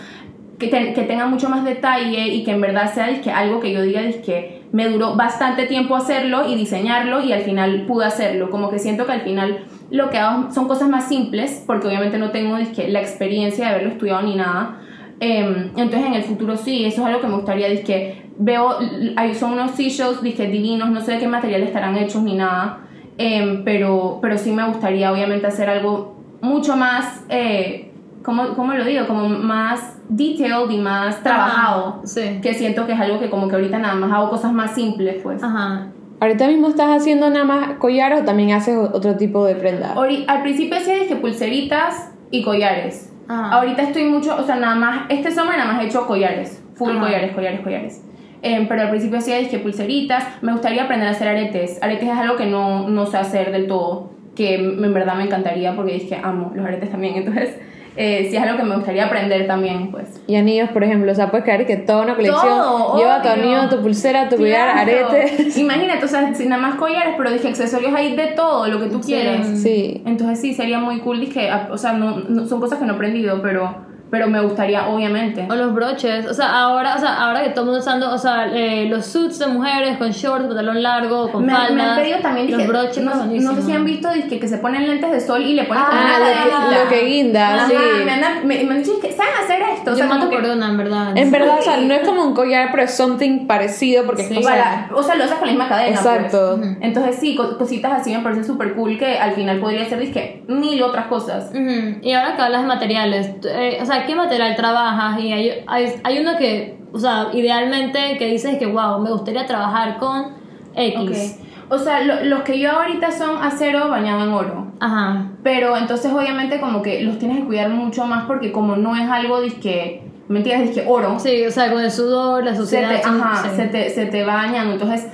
que, 0.59 0.69
ten- 0.69 0.95
que 0.95 1.03
tenga 1.03 1.27
mucho 1.27 1.49
más 1.49 1.65
detalle 1.65 2.29
y 2.29 2.45
que 2.45 2.53
en 2.53 2.61
verdad 2.61 2.93
sea 2.93 3.09
dizque, 3.09 3.31
algo 3.31 3.61
que 3.61 3.73
yo 3.73 3.83
diga 3.83 4.01
que 4.25 4.63
me 4.73 4.89
duró 4.89 5.15
bastante 5.17 5.67
tiempo 5.67 5.97
hacerlo 5.97 6.49
y 6.49 6.55
diseñarlo 6.57 7.23
y 7.23 7.33
al 7.33 7.43
final 7.43 7.85
pude 7.87 8.05
hacerlo. 8.07 8.51
Como 8.51 8.71
que 8.71 8.79
siento 8.79 9.07
que 9.07 9.13
al 9.13 9.21
final 9.23 9.65
lo 9.91 10.11
que 10.11 10.19
hago 10.19 10.51
son 10.51 10.67
cosas 10.69 10.89
más 10.89 11.09
simples 11.09 11.63
porque 11.67 11.87
obviamente 11.87 12.19
no 12.19 12.31
tengo 12.31 12.57
dizque, 12.57 12.89
la 12.89 13.01
experiencia 13.01 13.67
de 13.67 13.71
haberlo 13.71 13.91
estudiado 13.91 14.23
ni 14.23 14.35
nada. 14.35 14.81
Em, 15.21 15.71
entonces 15.77 16.05
en 16.07 16.15
el 16.15 16.23
futuro 16.25 16.57
sí, 16.57 16.85
eso 16.85 17.01
es 17.03 17.07
algo 17.07 17.21
que 17.21 17.27
me 17.29 17.37
gustaría. 17.37 17.69
Dizque, 17.69 18.27
veo, 18.39 18.77
hay, 19.17 19.35
son 19.35 19.53
unos 19.53 19.71
seashells 19.73 20.23
dizque, 20.23 20.47
divinos, 20.47 20.91
no 20.91 21.01
sé 21.01 21.13
de 21.13 21.19
qué 21.21 21.29
material 21.29 21.63
estarán 21.63 21.97
hechos 21.97 22.23
ni 22.23 22.35
nada. 22.35 22.81
Em, 23.19 23.65
pero, 23.65 24.19
pero 24.21 24.37
sí 24.37 24.53
me 24.53 24.67
gustaría 24.67 25.11
obviamente 25.13 25.47
hacer 25.47 25.69
algo 25.71 26.17
mucho 26.43 26.77
más... 26.77 27.25
Eh, 27.29 27.86
¿cómo, 28.27 28.55
¿Cómo 28.55 28.75
lo 28.75 28.85
digo? 28.85 29.07
Como 29.07 29.29
más 29.29 29.97
detailed 30.11 30.69
y 30.71 30.79
más 30.79 31.23
trabajado. 31.23 32.01
Sí. 32.05 32.41
Que 32.43 32.53
siento 32.53 32.85
que 32.87 32.93
es 32.93 33.01
algo 33.01 33.19
que 33.21 33.31
como 33.31 33.49
que 33.49 33.55
ahorita 33.55 33.79
nada 33.79 33.95
más 33.95 34.13
hago 34.13 34.29
cosas 34.29 34.53
más 34.53 34.75
simples, 34.75 35.23
pues. 35.23 35.43
Ajá. 35.43 35.87
¿Ahorita 36.21 36.47
mismo 36.49 36.69
estás 36.69 36.89
haciendo 36.97 37.31
nada 37.31 37.45
más 37.45 37.69
collares 37.79 38.21
o 38.23 38.25
también 38.25 38.53
haces 38.53 38.77
otro 38.77 39.17
tipo 39.17 39.47
de 39.47 39.55
prenda? 39.55 39.95
Ori- 39.95 40.25
al 40.27 40.43
principio 40.43 40.77
hacía 40.77 40.97
dije 40.97 41.17
pulseritas 41.17 42.11
y 42.31 42.43
collares. 42.43 43.13
Ajá. 43.29 43.53
Ahorita 43.53 43.83
estoy 43.83 44.05
mucho, 44.05 44.37
o 44.37 44.43
sea, 44.45 44.57
nada 44.57 44.75
más, 44.75 45.01
este 45.09 45.31
summer 45.31 45.57
nada 45.57 45.73
más 45.73 45.83
he 45.83 45.87
hecho 45.87 46.07
collares. 46.07 46.63
Full 46.75 46.91
Ajá. 46.91 47.01
collares, 47.01 47.33
collares, 47.33 47.61
collares. 47.61 48.03
Em, 48.43 48.69
pero 48.69 48.83
al 48.83 48.91
principio 48.91 49.19
hacía 49.19 49.39
dije 49.39 49.59
pulseritas. 49.59 50.25
Me 50.43 50.53
gustaría 50.53 50.85
aprender 50.85 51.09
a 51.09 51.13
hacer 51.13 51.29
aretes. 51.29 51.83
Aretes 51.83 52.09
es 52.09 52.17
algo 52.19 52.37
que 52.37 52.47
no, 52.47 52.89
no 52.89 53.07
sé 53.07 53.17
hacer 53.19 53.51
del 53.53 53.67
todo. 53.67 54.11
Que 54.35 54.55
en 54.57 54.93
verdad 54.95 55.15
me 55.17 55.25
encantaría 55.25 55.75
porque 55.75 55.95
dije 55.95 56.21
amo 56.23 56.53
los 56.55 56.65
aretes 56.67 56.91
también. 56.91 57.15
Entonces, 57.17 57.57
eh, 57.97 58.27
sí 58.31 58.37
es 58.37 58.43
algo 58.43 58.57
que 58.59 58.63
me 58.65 58.77
gustaría 58.77 59.07
aprender 59.07 59.47
también, 59.47 59.91
pues. 59.91 60.21
Y 60.27 60.37
anillos, 60.37 60.69
por 60.71 60.85
ejemplo, 60.85 61.11
o 61.11 61.15
sea, 61.15 61.31
puedes 61.31 61.45
creer 61.45 61.67
que 61.67 61.77
toda 61.77 62.03
una 62.03 62.15
colección 62.15 62.43
Todo, 62.59 62.99
lleva 62.99 63.23
tu 63.23 63.29
obvio. 63.29 63.43
anillo, 63.43 63.69
tu 63.69 63.83
pulsera, 63.83 64.29
tu 64.29 64.37
collar, 64.37 64.73
Claro. 64.85 65.09
aretes. 65.11 65.57
Imagínate, 65.59 66.05
o 66.05 66.09
sea, 66.09 66.35
sin 66.35 66.49
nada 66.51 66.61
más 66.63 66.75
collares, 66.77 67.15
pero 67.17 67.31
dije 67.31 67.49
accesorios 67.49 67.95
hay 67.95 68.15
de 68.17 68.27
todo, 68.29 68.67
lo 68.69 68.81
que 68.81 68.87
tú 68.87 69.03
Sí. 69.03 69.13
quieras. 69.13 69.47
Sí. 69.63 70.03
Entonces 70.07 70.41
sí, 70.41 70.55
sería 70.55 70.79
muy 70.79 71.01
cool, 71.01 71.21
dije, 71.21 71.49
o 71.71 71.79
sea, 71.79 71.93
no, 71.95 72.19
no- 72.29 72.47
son 72.47 72.61
cosas 72.61 72.79
que 72.79 72.85
no 72.85 72.93
he 72.93 72.97
aprendido, 72.97 73.41
pero, 73.43 73.75
pero 74.11 74.29
me 74.29 74.41
gustaría, 74.41 74.87
obviamente. 74.89 75.47
O 75.51 75.55
los 75.55 75.75
broches, 75.75 76.27
o 76.27 76.35
sea, 76.35 76.51
ahora, 76.61 76.95
o 76.97 76.99
sea, 77.01 77.15
ahora 77.25 77.43
que 77.43 77.51
todo 77.51 77.63
el 77.63 77.67
mundo 77.67 77.81
usando, 77.81 78.13
o 78.13 78.19
sea, 78.19 78.47
eh, 78.53 78.87
los 78.89 79.05
suits 79.07 79.39
de 79.39 79.47
mujeres 79.49 79.99
con 79.99 80.11
shorts, 80.11 80.47
pantalón 80.47 80.83
largo, 80.83 81.31
con 81.33 81.45
Me, 81.45 81.53
faldas. 81.53 81.73
me 81.73 81.83
han 81.83 81.97
pedido 81.97 82.19
también, 82.21 82.51
los 82.51 82.59
dije, 82.59 82.69
broches, 82.71 83.03
no, 83.05 83.15
no 83.15 83.55
sé 83.55 83.63
si 83.63 83.73
han 83.73 83.85
visto 83.85 84.11
dizque, 84.13 84.39
que 84.39 84.49
se 84.49 84.59
ponen 84.59 84.87
lentes 84.87 85.11
de 85.11 85.21
sol 85.21 85.43
y 85.43 85.55
le 85.55 85.65
ponen 85.65 85.83
como 85.85 85.97
Ah, 86.01 86.19
lo 86.19 86.69
que, 86.71 86.75
lo 86.85 86.89
que 86.89 87.07
guinda, 87.07 87.55
Ajá, 87.55 87.67
sí. 87.69 87.75
me, 88.05 88.11
han, 88.13 88.47
me, 88.47 88.65
me 88.65 88.75
han 88.75 88.83
dicho 88.83 89.01
que 89.01 89.13
saben 89.13 89.33
hacer 89.43 89.63
esto. 89.75 89.91
o 89.91 89.95
Yo 89.95 89.97
sea, 89.99 90.07
mato 90.07 90.27
como 90.27 90.31
que- 90.31 90.47
por 90.47 90.57
una, 90.57 90.69
en 90.69 90.77
verdad. 90.77 91.17
En 91.17 91.31
verdad, 91.31 91.57
o 91.59 91.63
sea, 91.63 91.77
no 91.79 91.95
es 91.95 92.07
como 92.07 92.25
un 92.25 92.35
collar, 92.35 92.69
pero 92.71 92.85
es 92.85 92.95
something 92.97 93.47
parecido 93.47 94.05
porque 94.05 94.23
Sí. 94.25 94.37
o 94.39 94.43
sea, 94.43 94.87
para- 94.89 94.97
o 94.97 95.03
sea, 95.03 95.15
lo 95.17 95.25
haces 95.25 95.37
con 95.37 95.47
la 95.49 95.53
misma 95.53 95.69
cadena. 95.69 95.97
Exacto. 95.97 96.57
pues. 96.59 96.77
Entonces 96.81 97.17
sí, 97.19 97.35
co- 97.35 97.59
cositas 97.59 97.93
así 98.01 98.13
me 98.15 98.21
parecen 98.21 98.45
súper 98.45 98.75
cool 98.75 98.99
que 98.99 99.19
al 99.19 99.33
final 99.33 99.59
podría 99.59 99.85
ser 99.89 99.99
dizque, 99.99 100.45
mil 100.49 100.81
otras 100.83 101.07
cosas. 101.07 101.51
Ujú. 101.51 101.99
Y 102.03 102.13
ahora 102.13 102.37
que 102.37 102.43
hablas 102.43 102.63
de 102.63 102.69
materiales, 102.69 103.31
eh, 103.45 103.79
o 103.83 103.85
sea, 103.87 103.96
¿qué 104.05 104.15
material 104.15 104.57
trabajas? 104.57 105.19
Y 105.21 105.33
hay, 105.33 105.65
hay, 105.67 105.95
hay 106.03 106.19
uno 106.19 106.37
que, 106.37 106.79
o 106.93 106.99
sea, 106.99 107.29
idealmente 107.33 108.17
que 108.19 108.27
dices 108.27 108.59
que, 108.59 108.67
wow, 108.67 108.99
me 109.01 109.11
gustaría 109.11 109.47
trabajar 109.47 109.97
con 109.99 110.35
X. 110.75 111.39
Ok. 111.41 111.47
O 111.69 111.79
sea, 111.79 112.03
lo- 112.03 112.23
los 112.25 112.43
que 112.43 112.59
yo 112.61 112.71
ahorita 112.71 113.11
son 113.11 113.43
acero 113.43 113.89
bañado 113.89 114.25
en 114.25 114.31
oro. 114.33 114.67
Ajá. 114.81 115.31
Pero 115.43 115.77
entonces 115.77 116.13
obviamente 116.13 116.61
como 116.61 116.83
que 116.83 117.03
los 117.03 117.19
tienes 117.19 117.39
que 117.39 117.45
cuidar 117.45 117.71
mucho 117.71 118.05
más 118.07 118.25
porque 118.27 118.53
como 118.53 118.77
no 118.77 118.95
es 118.95 119.09
algo 119.09 119.41
disque, 119.41 120.03
¿me 120.29 120.39
entiendes? 120.39 120.69
Disque 120.75 120.85
oro. 120.89 121.19
Sí, 121.19 121.45
o 121.47 121.51
sea, 121.51 121.73
con 121.73 121.83
el 121.83 121.91
sudor, 121.91 122.45
la 122.45 122.53
se 122.53 122.59
suciedad. 122.59 122.91
te, 122.91 123.03
son- 123.03 123.21
ajá, 123.21 123.49
sí. 123.51 123.57
se 123.57 123.67
te, 123.67 123.91
se 123.91 124.07
te 124.07 124.23
bañan. 124.25 124.71
Entonces, 124.71 125.09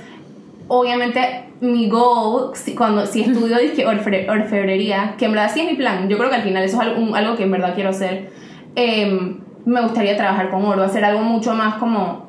obviamente, 0.67 1.45
mi 1.61 1.89
goal, 1.89 2.51
si, 2.55 2.75
cuando, 2.75 3.05
si 3.05 3.21
estudio 3.21 3.57
disque 3.61 3.85
orfe- 3.87 4.29
orfebrería, 4.29 5.15
que 5.17 5.25
en 5.25 5.31
verdad 5.31 5.49
sí 5.53 5.61
es 5.61 5.71
mi 5.71 5.75
plan, 5.77 6.07
yo 6.09 6.17
creo 6.17 6.29
que 6.29 6.35
al 6.35 6.43
final 6.43 6.63
eso 6.63 6.75
es 6.81 6.87
algo, 6.87 7.01
un- 7.01 7.15
algo 7.15 7.35
que 7.35 7.43
en 7.43 7.51
verdad 7.51 7.73
quiero 7.73 7.89
hacer, 7.89 8.31
em, 8.75 9.39
me 9.65 9.81
gustaría 9.81 10.17
trabajar 10.17 10.49
con 10.49 10.65
oro, 10.65 10.83
hacer 10.83 11.05
algo 11.05 11.21
mucho 11.21 11.53
más 11.53 11.75
como 11.75 12.23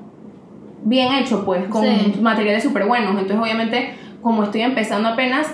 bien 0.85 1.14
hecho, 1.14 1.44
pues, 1.44 1.66
con 1.68 1.83
Sí. 1.85 2.18
materiales 2.20 2.62
súper 2.62 2.85
buenos. 2.87 3.11
Entonces, 3.12 3.38
obviamente, 3.38 3.94
como 4.22 4.44
estoy 4.44 4.61
empezando 4.62 5.09
apenas, 5.09 5.48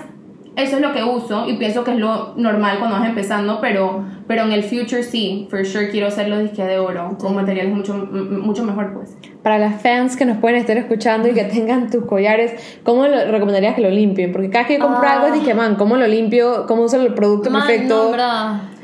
eso 0.57 0.75
es 0.75 0.81
lo 0.81 0.91
que 0.91 1.01
uso 1.03 1.47
y 1.49 1.53
pienso 1.53 1.85
que 1.85 1.91
es 1.91 1.97
lo 1.97 2.33
normal 2.35 2.77
cuando 2.79 2.97
vas 2.99 3.07
empezando, 3.07 3.59
pero, 3.61 4.03
pero 4.27 4.43
en 4.43 4.51
el 4.51 4.63
future 4.63 5.01
sí, 5.01 5.47
for 5.49 5.65
sure 5.65 5.89
quiero 5.89 6.07
hacerlo 6.07 6.39
disque 6.39 6.61
de 6.65 6.77
oro, 6.77 7.17
con 7.17 7.33
materiales 7.35 7.73
mucho, 7.73 7.93
mucho 7.93 8.65
mejor, 8.65 8.93
pues. 8.93 9.15
Para 9.43 9.57
las 9.57 9.81
fans 9.81 10.17
que 10.17 10.25
nos 10.25 10.37
pueden 10.39 10.57
estar 10.59 10.75
escuchando 10.77 11.29
y 11.29 11.33
que 11.33 11.45
tengan 11.45 11.89
tus 11.89 12.05
collares, 12.05 12.79
¿cómo 12.83 13.07
lo 13.07 13.31
recomendarías 13.31 13.75
que 13.75 13.81
lo 13.81 13.89
limpien? 13.89 14.33
Porque 14.33 14.49
cada 14.49 14.65
que 14.65 14.77
yo 14.77 14.81
compro 14.85 15.07
Ah. 15.07 15.21
algo, 15.21 15.33
dije, 15.33 15.53
man, 15.53 15.75
¿cómo 15.75 15.95
lo 15.95 16.05
limpio? 16.05 16.65
¿Cómo 16.67 16.83
uso 16.83 17.01
el 17.01 17.13
producto 17.13 17.49
Man, 17.49 17.61
perfecto? 17.65 18.11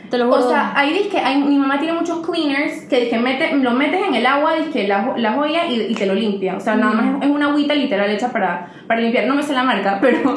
Te 0.10 0.18
lo 0.18 0.26
juro. 0.28 0.46
O 0.46 0.50
sea, 0.50 0.74
ahí 0.76 0.94
dice 0.94 1.10
que 1.10 1.20
hay, 1.20 1.42
mi 1.42 1.58
mamá 1.58 1.80
tiene 1.80 1.94
muchos 2.00 2.26
cleaners 2.26 2.86
que 2.86 3.02
dizque 3.02 3.18
mete, 3.20 3.56
lo 3.58 3.72
metes 3.72 4.02
en 4.08 4.16
el 4.16 4.26
agua, 4.26 4.54
dice 4.56 4.88
la, 4.88 5.04
jo- 5.04 5.18
la 5.18 5.34
joya 5.34 5.66
y, 5.68 5.82
y 5.82 5.94
te 5.96 6.06
lo 6.06 6.14
limpia. 6.14 6.56
O 6.56 6.60
sea, 6.60 6.76
nada 6.76 6.94
más 6.94 7.16
es, 7.22 7.30
es 7.30 7.36
una 7.36 7.48
agüita 7.48 7.74
literal 7.74 8.10
hecha 8.10 8.32
para, 8.32 8.72
para 8.88 9.02
limpiar. 9.02 9.28
No 9.28 9.36
me 9.36 9.44
sé 9.44 9.54
la 9.54 9.64
marca, 9.64 10.00
pero, 10.02 10.36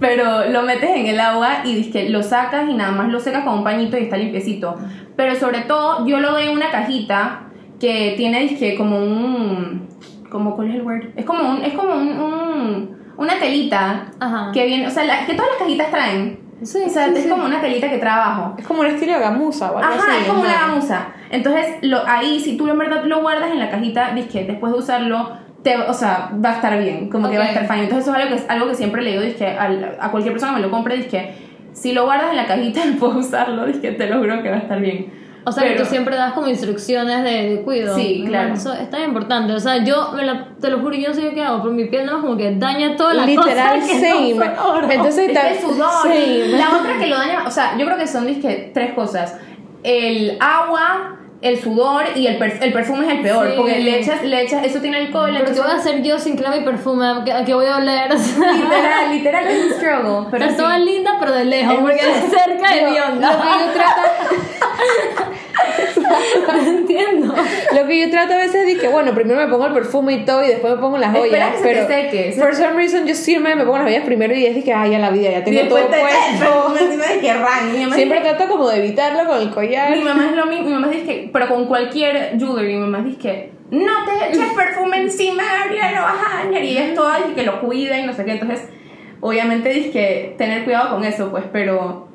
pero 0.00 0.46
lo 0.50 0.62
metes 0.62 0.90
en 0.90 1.06
el 1.06 1.20
agua 1.20 1.58
y 1.64 1.74
dice 1.74 2.08
lo 2.08 2.22
sacas 2.22 2.68
y 2.68 2.74
nada 2.74 2.92
más 2.92 3.08
lo 3.08 3.20
secas 3.20 3.44
con 3.44 3.58
un 3.58 3.64
pañito 3.64 3.96
y 3.98 4.02
está 4.04 4.16
limpiecito. 4.16 4.76
Pero 5.16 5.34
sobre 5.36 5.60
todo, 5.60 6.06
yo 6.06 6.18
lo 6.20 6.32
doy 6.32 6.44
en 6.44 6.50
una 6.56 6.70
cajita 6.70 7.42
que 7.78 8.14
tiene 8.16 8.40
disque 8.40 8.74
como 8.76 8.98
un. 8.98 9.88
Como, 10.30 10.56
¿Cuál 10.56 10.70
es 10.70 10.74
el 10.76 10.82
word? 10.82 11.04
Es 11.16 11.24
como 11.26 11.48
un. 11.50 11.62
Es 11.62 11.74
como 11.74 11.92
un, 11.94 12.08
un- 12.08 13.02
una 13.18 13.38
telita 13.38 14.06
Ajá. 14.18 14.50
que 14.52 14.64
viene. 14.66 14.86
O 14.86 14.90
sea, 14.90 15.04
la- 15.04 15.26
que 15.26 15.34
todas 15.34 15.50
las 15.50 15.58
cajitas 15.58 15.90
traen. 15.90 16.40
Sí, 16.64 16.78
o 16.86 16.88
sea, 16.88 17.06
sí, 17.06 17.12
es 17.16 17.22
sí. 17.24 17.28
como 17.28 17.44
una 17.44 17.60
telita 17.60 17.88
que 17.90 17.98
trae 17.98 18.12
abajo. 18.12 18.54
Es 18.58 18.66
como 18.66 18.80
un 18.80 18.86
estilo 18.86 19.14
de 19.14 19.18
gamuza 19.20 19.72
o 19.72 19.78
algo 19.78 19.92
Ajá, 19.92 20.12
así. 20.12 20.22
es 20.22 20.28
como 20.28 20.42
una 20.42 20.52
gamuza. 20.66 21.06
Entonces, 21.30 21.66
lo, 21.82 22.06
ahí, 22.06 22.40
si 22.40 22.56
tú 22.56 22.68
en 22.68 22.78
verdad 22.78 23.04
lo 23.04 23.20
guardas 23.20 23.50
en 23.50 23.58
la 23.58 23.70
cajita, 23.70 24.14
que 24.30 24.44
después 24.44 24.72
de 24.72 24.78
usarlo, 24.78 25.30
te, 25.62 25.76
o 25.76 25.94
sea, 25.94 26.30
va 26.44 26.50
a 26.50 26.54
estar 26.54 26.78
bien, 26.78 27.08
como 27.08 27.30
que 27.30 27.38
va 27.38 27.44
a 27.44 27.48
estar 27.48 27.66
fine. 27.66 27.84
Entonces, 27.84 28.06
eso 28.06 28.16
es 28.16 28.22
algo 28.24 28.36
que, 28.36 28.52
algo 28.52 28.68
que 28.68 28.74
siempre 28.74 29.02
le 29.02 29.10
digo, 29.12 29.22
dizque, 29.22 29.46
al- 29.46 29.96
a 30.00 30.10
cualquier 30.10 30.32
persona 30.34 30.52
que 30.52 30.60
me 30.60 30.66
lo 30.66 30.70
compre, 30.70 30.96
dizque, 30.96 31.34
si 31.72 31.92
lo 31.92 32.04
guardas 32.04 32.30
en 32.30 32.36
la 32.36 32.46
cajita, 32.46 32.84
de 32.86 33.04
usarlo, 33.06 33.66
dizque, 33.66 33.92
te 33.92 34.06
lo 34.08 34.18
juro 34.18 34.42
que 34.42 34.50
va 34.50 34.56
a 34.56 34.60
estar 34.60 34.80
bien. 34.80 35.21
O 35.44 35.50
sea, 35.52 35.64
que 35.64 35.74
tú 35.74 35.84
siempre 35.84 36.14
das 36.16 36.32
como 36.34 36.46
instrucciones 36.48 37.24
de, 37.24 37.50
de 37.56 37.62
cuidado. 37.62 37.96
Sí, 37.96 38.24
claro. 38.26 38.54
Eso 38.54 38.72
es 38.72 38.88
tan 38.90 39.02
importante. 39.02 39.52
O 39.52 39.58
sea, 39.60 39.82
yo 39.84 40.12
me 40.14 40.24
la- 40.24 40.48
te 40.60 40.70
lo 40.70 40.78
juro, 40.80 40.94
yo 40.94 41.08
no 41.08 41.14
sé 41.14 41.30
qué 41.34 41.42
hago, 41.42 41.62
pero 41.62 41.74
mi 41.74 41.86
piel 41.86 42.06
nada 42.06 42.18
más 42.18 42.24
como 42.26 42.36
que 42.38 42.54
daña 42.56 42.96
todas 42.96 43.16
las 43.16 43.26
Literal, 43.26 43.80
cosas 43.80 43.90
que 43.90 44.00
same. 44.08 44.34
no 44.34 44.68
oro. 44.68 44.90
Entonces, 44.90 45.28
Es 45.28 45.34
ta- 45.34 45.50
el 45.50 45.58
sudor. 45.60 45.90
same. 46.02 46.48
La 46.48 46.76
otra 46.76 46.98
que 46.98 47.06
lo 47.08 47.16
daña, 47.18 47.42
o 47.46 47.50
sea, 47.50 47.76
yo 47.76 47.84
creo 47.86 47.98
que 47.98 48.06
son 48.06 48.26
dizque, 48.26 48.70
tres 48.72 48.92
cosas. 48.94 49.36
El 49.82 50.36
agua, 50.40 51.16
el 51.42 51.60
sudor 51.60 52.04
y 52.14 52.26
el, 52.28 52.38
perf- 52.38 52.58
el 52.62 52.72
perfume 52.72 53.04
es 53.06 53.12
el 53.14 53.20
peor. 53.22 53.48
Sí. 53.50 53.54
Porque 53.56 53.78
le 53.80 53.98
echas, 54.00 54.22
le 54.22 54.42
echas, 54.42 54.64
eso 54.64 54.80
tiene 54.80 54.96
alcohol. 54.98 55.30
Pero 55.38 55.52
¿qué 55.52 55.60
voy 55.60 55.70
a 55.70 55.74
hacer 55.76 56.02
yo 56.02 56.18
sin 56.18 56.36
crema 56.36 56.56
y 56.56 56.64
perfume? 56.64 57.06
¿A 57.06 57.22
qué, 57.24 57.32
a 57.32 57.44
qué 57.44 57.52
voy 57.54 57.66
a 57.66 57.76
oler? 57.76 58.12
O 58.12 58.16
Literal, 58.54 59.10
literal, 59.12 59.46
es 59.48 59.64
un 59.64 59.72
struggle. 59.72 60.28
Pero 60.30 60.44
Estás 60.44 60.56
sí. 60.56 60.62
toda 60.62 60.78
linda, 60.78 61.16
pero 61.18 61.32
de 61.32 61.44
lejos, 61.44 61.74
Es 61.74 61.80
porque 61.80 62.06
de 62.06 62.38
cerca 62.38 62.74
es 62.76 62.82
Lo- 62.82 62.90
bionda. 62.90 63.32
Lo 63.32 63.42
que 63.42 63.48
yo 63.66 63.72
trato, 63.74 65.32
entiendo. 66.66 67.34
lo 67.74 67.86
que 67.86 68.00
yo 68.00 68.10
trato 68.10 68.34
a 68.34 68.38
veces 68.38 68.66
es 68.68 68.78
que, 68.80 68.88
bueno, 68.88 69.14
primero 69.14 69.40
me 69.40 69.48
pongo 69.48 69.66
el 69.66 69.72
perfume 69.72 70.14
y 70.14 70.24
todo 70.24 70.44
y 70.44 70.48
después 70.48 70.74
me 70.74 70.80
pongo 70.80 70.98
las 70.98 71.16
joyas. 71.16 71.52
que 71.52 71.58
se 71.58 71.62
te 71.62 71.68
pero 71.68 71.86
seque. 71.86 72.32
for 72.38 72.54
some 72.54 72.72
reason 72.72 73.06
yo 73.06 73.14
siempre 73.14 73.54
me 73.54 73.64
pongo 73.64 73.78
las 73.78 73.86
joyas 73.86 74.04
primero 74.04 74.34
y 74.34 74.46
es 74.46 74.64
que, 74.64 74.72
ay, 74.72 74.92
ya 74.92 74.98
la 74.98 75.10
vida, 75.10 75.30
ya 75.30 75.44
tengo 75.44 75.68
todo 75.68 75.80
puesto. 75.88 76.74
de 77.12 77.20
que 77.20 77.34
ran. 77.34 77.92
Siempre 77.92 78.20
trato 78.20 78.48
como 78.48 78.68
de 78.68 78.78
evitarlo 78.78 79.28
con 79.28 79.40
el 79.40 79.50
collar. 79.50 79.96
mi 79.96 80.02
mamá 80.02 80.26
es 80.30 80.36
lo 80.36 80.46
mismo. 80.46 80.66
Mi 80.66 80.72
mamá 80.74 80.88
dice 80.88 81.04
que, 81.04 81.30
pero 81.32 81.48
con 81.48 81.66
cualquier 81.66 82.38
jewelry, 82.38 82.74
mi 82.74 82.80
mamá 82.80 83.02
dice 83.02 83.18
que 83.18 83.52
no 83.70 84.04
te 84.04 84.28
eches 84.28 84.52
perfume 84.54 85.00
encima, 85.00 85.42
Gabriela, 85.42 85.92
lo 85.92 86.02
vas 86.02 86.16
a 86.26 86.44
dañar. 86.44 86.62
Y 86.62 86.76
es 86.76 86.94
toda 86.94 87.18
dice 87.18 87.34
que 87.34 87.42
lo 87.42 87.60
cuida 87.60 87.98
y 87.98 88.06
no 88.06 88.12
sé 88.12 88.24
qué. 88.24 88.32
Entonces, 88.32 88.68
obviamente 89.20 89.70
dice 89.70 89.90
que 89.90 90.34
tener 90.36 90.64
cuidado 90.64 90.90
con 90.90 91.04
eso, 91.04 91.30
pues, 91.30 91.44
pero, 91.50 92.11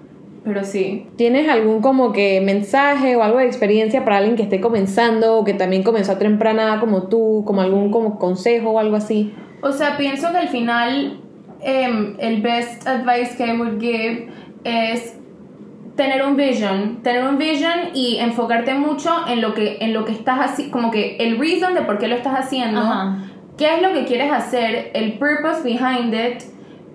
pero 0.48 0.64
sí. 0.64 1.08
¿Tienes 1.18 1.50
algún 1.50 1.82
como 1.82 2.14
que 2.14 2.42
mensaje 2.42 3.16
o 3.16 3.24
algo 3.24 3.40
de 3.40 3.46
experiencia 3.46 4.04
para 4.04 4.18
alguien 4.18 4.36
que 4.36 4.44
esté 4.44 4.60
comenzando 4.62 5.38
o 5.38 5.44
que 5.44 5.54
también 5.54 5.84
comenzó 5.84 6.14
a 6.14 6.18
temprana 6.18 6.80
como 6.80 7.04
tú, 7.04 7.44
como 7.46 7.62
algún 7.62 7.92
como 7.92 8.18
consejo 8.18 8.72
o 8.72 8.80
algo 8.80 8.96
así? 8.96 9.34
O 9.62 9.72
sea, 9.72 9.98
pienso 9.98 10.32
que 10.32 10.38
al 10.38 10.48
final 10.48 11.20
em, 11.62 12.16
el 12.20 12.42
best 12.42 12.88
advice 12.88 13.36
que 13.36 13.46
I 13.46 13.58
would 13.58 13.80
give 13.80 14.30
es 14.64 15.18
tener 15.96 16.24
un 16.24 16.38
vision, 16.38 17.02
tener 17.04 17.28
un 17.28 17.38
vision 17.38 17.90
y 17.94 18.18
enfocarte 18.20 18.74
mucho 18.76 19.10
en 19.28 19.42
lo 19.42 19.54
que 19.54 19.78
en 19.82 19.94
lo 19.94 20.06
que 20.06 20.12
estás 20.14 20.40
haciendo, 20.40 20.72
como 20.72 20.92
que 20.92 21.18
el 21.18 21.38
reason 21.38 21.74
de 21.74 21.82
por 21.82 21.98
qué 21.98 22.08
lo 22.08 22.16
estás 22.16 22.36
haciendo, 22.36 22.80
Ajá. 22.80 23.18
qué 23.58 23.76
es 23.76 23.82
lo 23.82 23.92
que 23.94 24.06
quieres 24.06 24.32
hacer, 24.32 24.92
el 24.94 25.14
purpose 25.14 25.64
behind 25.64 26.14
it, 26.14 26.44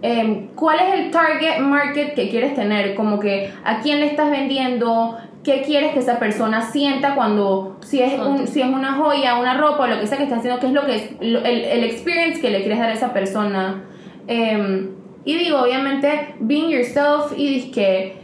em, 0.03 0.49
cuál 0.55 0.79
es 0.81 0.95
el 0.95 1.11
target 1.11 1.61
market 1.61 2.15
que 2.15 2.29
quieres 2.29 2.55
tener, 2.55 2.95
como 2.95 3.19
que 3.19 3.51
a 3.65 3.81
quién 3.81 4.01
le 4.01 4.07
estás 4.07 4.31
vendiendo, 4.31 5.17
qué 5.45 5.63
quieres 5.63 5.93
que 5.93 6.01
esa 6.01 6.19
persona 6.19 6.63
sienta 6.63 7.15
cuando, 7.15 7.79
si 7.81 8.01
es, 8.01 8.19
un, 8.19 8.47
si 8.47 8.61
es 8.61 8.69
una 8.69 8.95
joya, 8.95 9.39
una 9.39 9.57
ropa 9.57 9.85
o 9.85 9.87
lo 9.87 10.01
que 10.01 10.07
sea 10.07 10.19
que 10.19 10.25
estás 10.25 10.39
haciendo, 10.39 10.61
qué 10.61 10.67
es 10.67 10.73
lo 10.73 10.87
que 10.87 10.97
es, 10.97 11.11
el, 11.21 11.37
el 11.45 11.85
experience 11.85 12.41
que 12.41 12.51
le 12.51 12.61
quieres 12.61 12.79
dar 12.79 12.91
a 12.91 12.95
esa 12.95 13.13
persona. 13.13 13.85
Em, 14.27 14.91
y 15.25 15.37
digo, 15.37 15.61
obviamente, 15.61 16.35
being 16.41 16.69
yourself 16.69 17.33
y 17.37 17.71
que 17.71 18.17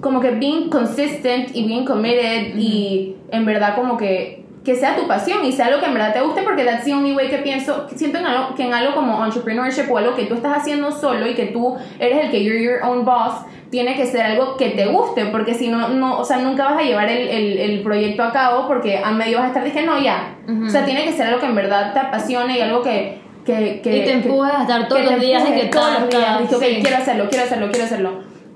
como 0.00 0.20
que 0.20 0.30
being 0.32 0.68
consistent 0.68 1.54
y 1.54 1.66
being 1.66 1.84
committed 1.84 2.56
y 2.56 3.16
en 3.30 3.44
verdad 3.44 3.74
como 3.74 3.96
que 3.96 4.44
que 4.68 4.76
sea 4.76 4.96
tu 4.96 5.06
pasión 5.08 5.42
y 5.46 5.52
sea 5.52 5.66
algo 5.68 5.80
que 5.80 5.86
en 5.86 5.94
verdad 5.94 6.12
te 6.12 6.20
guste 6.20 6.42
porque 6.42 6.62
that's 6.64 6.84
the 6.84 6.92
only 6.92 7.12
way 7.14 7.28
que 7.30 7.38
pienso 7.38 7.86
siento 7.94 8.18
en 8.18 8.26
algo, 8.26 8.54
que 8.54 8.64
en 8.64 8.74
algo 8.74 8.94
como 8.94 9.24
entrepreneurship 9.24 9.90
o 9.90 9.96
algo 9.96 10.14
que 10.14 10.24
tú 10.26 10.34
estás 10.34 10.58
haciendo 10.58 10.92
solo 10.92 11.26
y 11.26 11.34
que 11.34 11.46
tú 11.46 11.76
eres 11.98 12.24
el 12.26 12.30
que 12.30 12.44
you're 12.44 12.62
your 12.62 12.82
own 12.84 13.02
boss 13.04 13.34
tiene 13.70 13.96
que 13.96 14.04
ser 14.04 14.20
algo 14.22 14.56
que 14.58 14.68
te 14.70 14.84
guste 14.86 15.24
porque 15.26 15.54
si 15.54 15.68
no 15.68 15.88
no 15.88 16.18
o 16.18 16.24
sea 16.24 16.36
nunca 16.38 16.64
vas 16.64 16.78
a 16.78 16.82
llevar 16.82 17.08
el, 17.08 17.28
el, 17.28 17.58
el 17.58 17.80
proyecto 17.82 18.22
a 18.22 18.30
cabo 18.32 18.66
porque 18.66 18.98
a 19.02 19.10
medio 19.10 19.38
vas 19.38 19.44
a 19.46 19.48
estar 19.48 19.64
dije 19.64 19.82
no 19.86 19.98
ya 19.98 20.36
o 20.66 20.68
sea 20.68 20.84
tiene 20.84 21.04
que 21.04 21.12
ser 21.12 21.28
algo 21.28 21.40
que 21.40 21.46
en 21.46 21.54
verdad 21.54 21.94
te 21.94 21.98
apasione 22.00 22.58
y 22.58 22.60
algo 22.60 22.82
que 22.82 23.20
que, 23.46 23.80
que 23.82 23.96
Y 23.96 24.04
te 24.04 24.12
empujes 24.12 24.52
a 24.54 24.62
estar 24.62 24.86
todos 24.88 25.02
los 25.06 25.18
días 25.18 25.42
y 25.48 25.52
que 25.58 25.66
todos 25.68 26.00
los 26.00 26.10
días 26.10 26.22
ta- 26.36 26.38
Dije, 26.42 26.54
ok, 26.56 26.62
sí. 26.62 26.78
quiero 26.82 26.96
hacerlo 26.98 27.28
quiero 27.30 27.44
hacerlo 27.46 27.68
quiero 27.70 27.84
hacerlo 27.86 28.10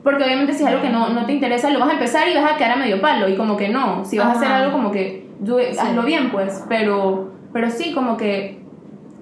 porque 0.05 0.25
obviamente 0.25 0.53
si 0.53 0.63
es 0.65 0.69
algo 0.69 0.83
que 0.83 0.89
no, 0.91 1.11
no 1.11 1.25
te 1.27 1.33
interesa, 1.33 1.71
lo 1.71 1.79
vas 1.79 1.91
a 1.91 1.93
empezar 1.93 2.27
y 2.29 2.35
vas 2.35 2.53
a 2.53 2.57
quedar 2.57 2.73
a 2.73 2.77
medio 2.77 3.01
palo. 3.01 3.29
Y 3.29 3.37
como 3.37 3.57
que 3.57 3.69
no, 3.69 4.05
si 4.05 4.19
vas 4.19 4.27
a 4.27 4.33
hacer 4.33 4.49
Ajá. 4.49 4.57
algo 4.59 4.73
como 4.73 4.91
que 4.91 5.22
do 5.43 5.61
it- 5.61 5.79
hazlo 5.79 6.03
bien, 6.03 6.31
pues. 6.31 6.65
Pero, 6.69 7.31
pero 7.53 7.71
sí, 7.71 7.93
como 7.93 8.17
que 8.17 8.59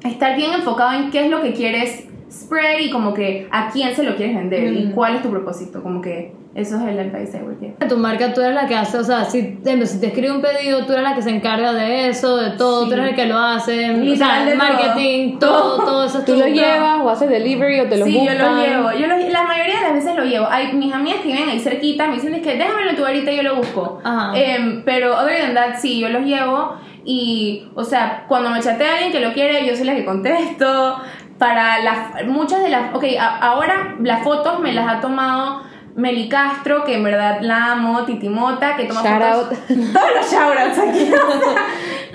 estar 0.04 0.36
bien 0.36 0.52
enfocado 0.52 0.92
en 0.98 1.10
qué 1.10 1.24
es 1.26 1.30
lo 1.30 1.42
que 1.42 1.52
quieres 1.52 2.06
spread 2.30 2.78
y 2.80 2.90
como 2.90 3.12
que 3.12 3.48
a 3.50 3.70
quién 3.70 3.94
se 3.94 4.04
lo 4.04 4.14
quieres 4.16 4.36
vender 4.36 4.72
y 4.72 4.92
cuál 4.92 5.16
es 5.16 5.22
tu 5.22 5.30
propósito. 5.30 5.82
Como 5.82 6.00
que 6.00 6.32
eso 6.54 6.76
es 6.76 6.82
el 6.82 6.98
advice 6.98 7.38
I 7.38 7.42
would 7.42 7.58
give. 7.60 7.74
Tu 7.88 7.96
marca 7.96 8.34
tú 8.34 8.40
eres 8.40 8.54
la 8.54 8.66
que 8.66 8.74
hace, 8.76 8.98
o 8.98 9.04
sea, 9.04 9.24
si, 9.24 9.38
ejemplo, 9.64 9.86
si 9.86 10.00
te 10.00 10.08
escribe 10.08 10.32
un 10.32 10.40
pedido, 10.42 10.84
tú 10.84 10.92
eres 10.92 11.04
la 11.04 11.14
que 11.14 11.22
se 11.22 11.30
encarga 11.30 11.72
de 11.72 12.08
eso, 12.08 12.36
de 12.36 12.50
todo, 12.50 12.84
tú 12.84 12.88
Sí. 12.88 12.92
eres 12.94 13.08
el 13.10 13.14
que 13.14 13.26
lo 13.26 13.38
hace, 13.38 13.90
o 13.90 14.16
sea, 14.16 14.54
marketing, 14.56 15.38
todo, 15.38 15.76
todo, 15.84 16.04
eso 16.06 16.18
es 16.18 16.24
¿Tú 16.24 16.34
lo 16.34 16.46
llevas 16.46 17.00
o 17.02 17.10
haces 17.10 17.28
delivery 17.30 17.80
o 17.80 17.88
te 17.88 17.96
lo 17.98 18.04
Sí, 18.06 18.14
yo 18.14 18.20
buscan? 18.20 18.38
lo 18.38 18.62
llevo. 18.62 18.92
Yo 18.92 19.06
lo- 19.06 19.16
la 19.30 19.42
mayoría 19.44 19.76
de 19.76 19.82
las 19.82 19.92
veces 19.94 20.16
lo 20.16 20.24
llevo. 20.24 20.46
Hay, 20.50 20.72
mis 20.72 20.92
amigas 20.92 21.20
que 21.22 21.28
viven 21.32 21.48
ahí 21.48 21.60
cerquita 21.60 22.08
me 22.08 22.14
dicen 22.14 22.34
es 22.34 22.42
que 22.42 22.56
déjamelo 22.56 22.94
tú 22.96 23.06
ahorita 23.06 23.30
y 23.32 23.36
yo 23.36 23.42
lo 23.44 23.56
busco. 23.56 24.00
Ajá. 24.04 24.32
Em, 24.36 24.82
pero 24.84 25.16
other 25.18 25.40
than 25.40 25.54
that, 25.54 25.78
sí, 25.78 26.00
yo 26.00 26.08
los 26.08 26.22
llevo. 26.22 26.74
Y, 27.04 27.68
o 27.76 27.84
sea, 27.84 28.24
cuando 28.28 28.50
me 28.50 28.60
chatea 28.60 28.94
alguien 28.94 29.12
que 29.12 29.20
lo 29.20 29.32
quiere, 29.32 29.64
yo 29.66 29.74
soy 29.76 29.86
la 29.86 29.94
que 29.94 30.04
contesto. 30.04 30.96
Para 31.38 31.78
las. 31.82 32.26
Muchas 32.26 32.62
de 32.62 32.68
las. 32.68 32.94
Ok, 32.94 33.04
a- 33.18 33.38
ahora 33.38 33.96
las 34.02 34.22
fotos 34.22 34.60
me 34.60 34.72
las 34.74 34.86
ha 34.86 35.00
tomado. 35.00 35.62
Meli 36.00 36.28
Castro, 36.28 36.84
que 36.84 36.94
en 36.94 37.04
verdad 37.04 37.38
la 37.42 37.72
amo, 37.72 38.04
Titimota, 38.04 38.76
que 38.76 38.84
toma 38.84 39.02
Shout 39.02 39.22
fotos. 39.22 39.58
Todos 39.68 40.10
los 40.16 40.32
shoutouts 40.32 40.78
aquí. 40.78 41.10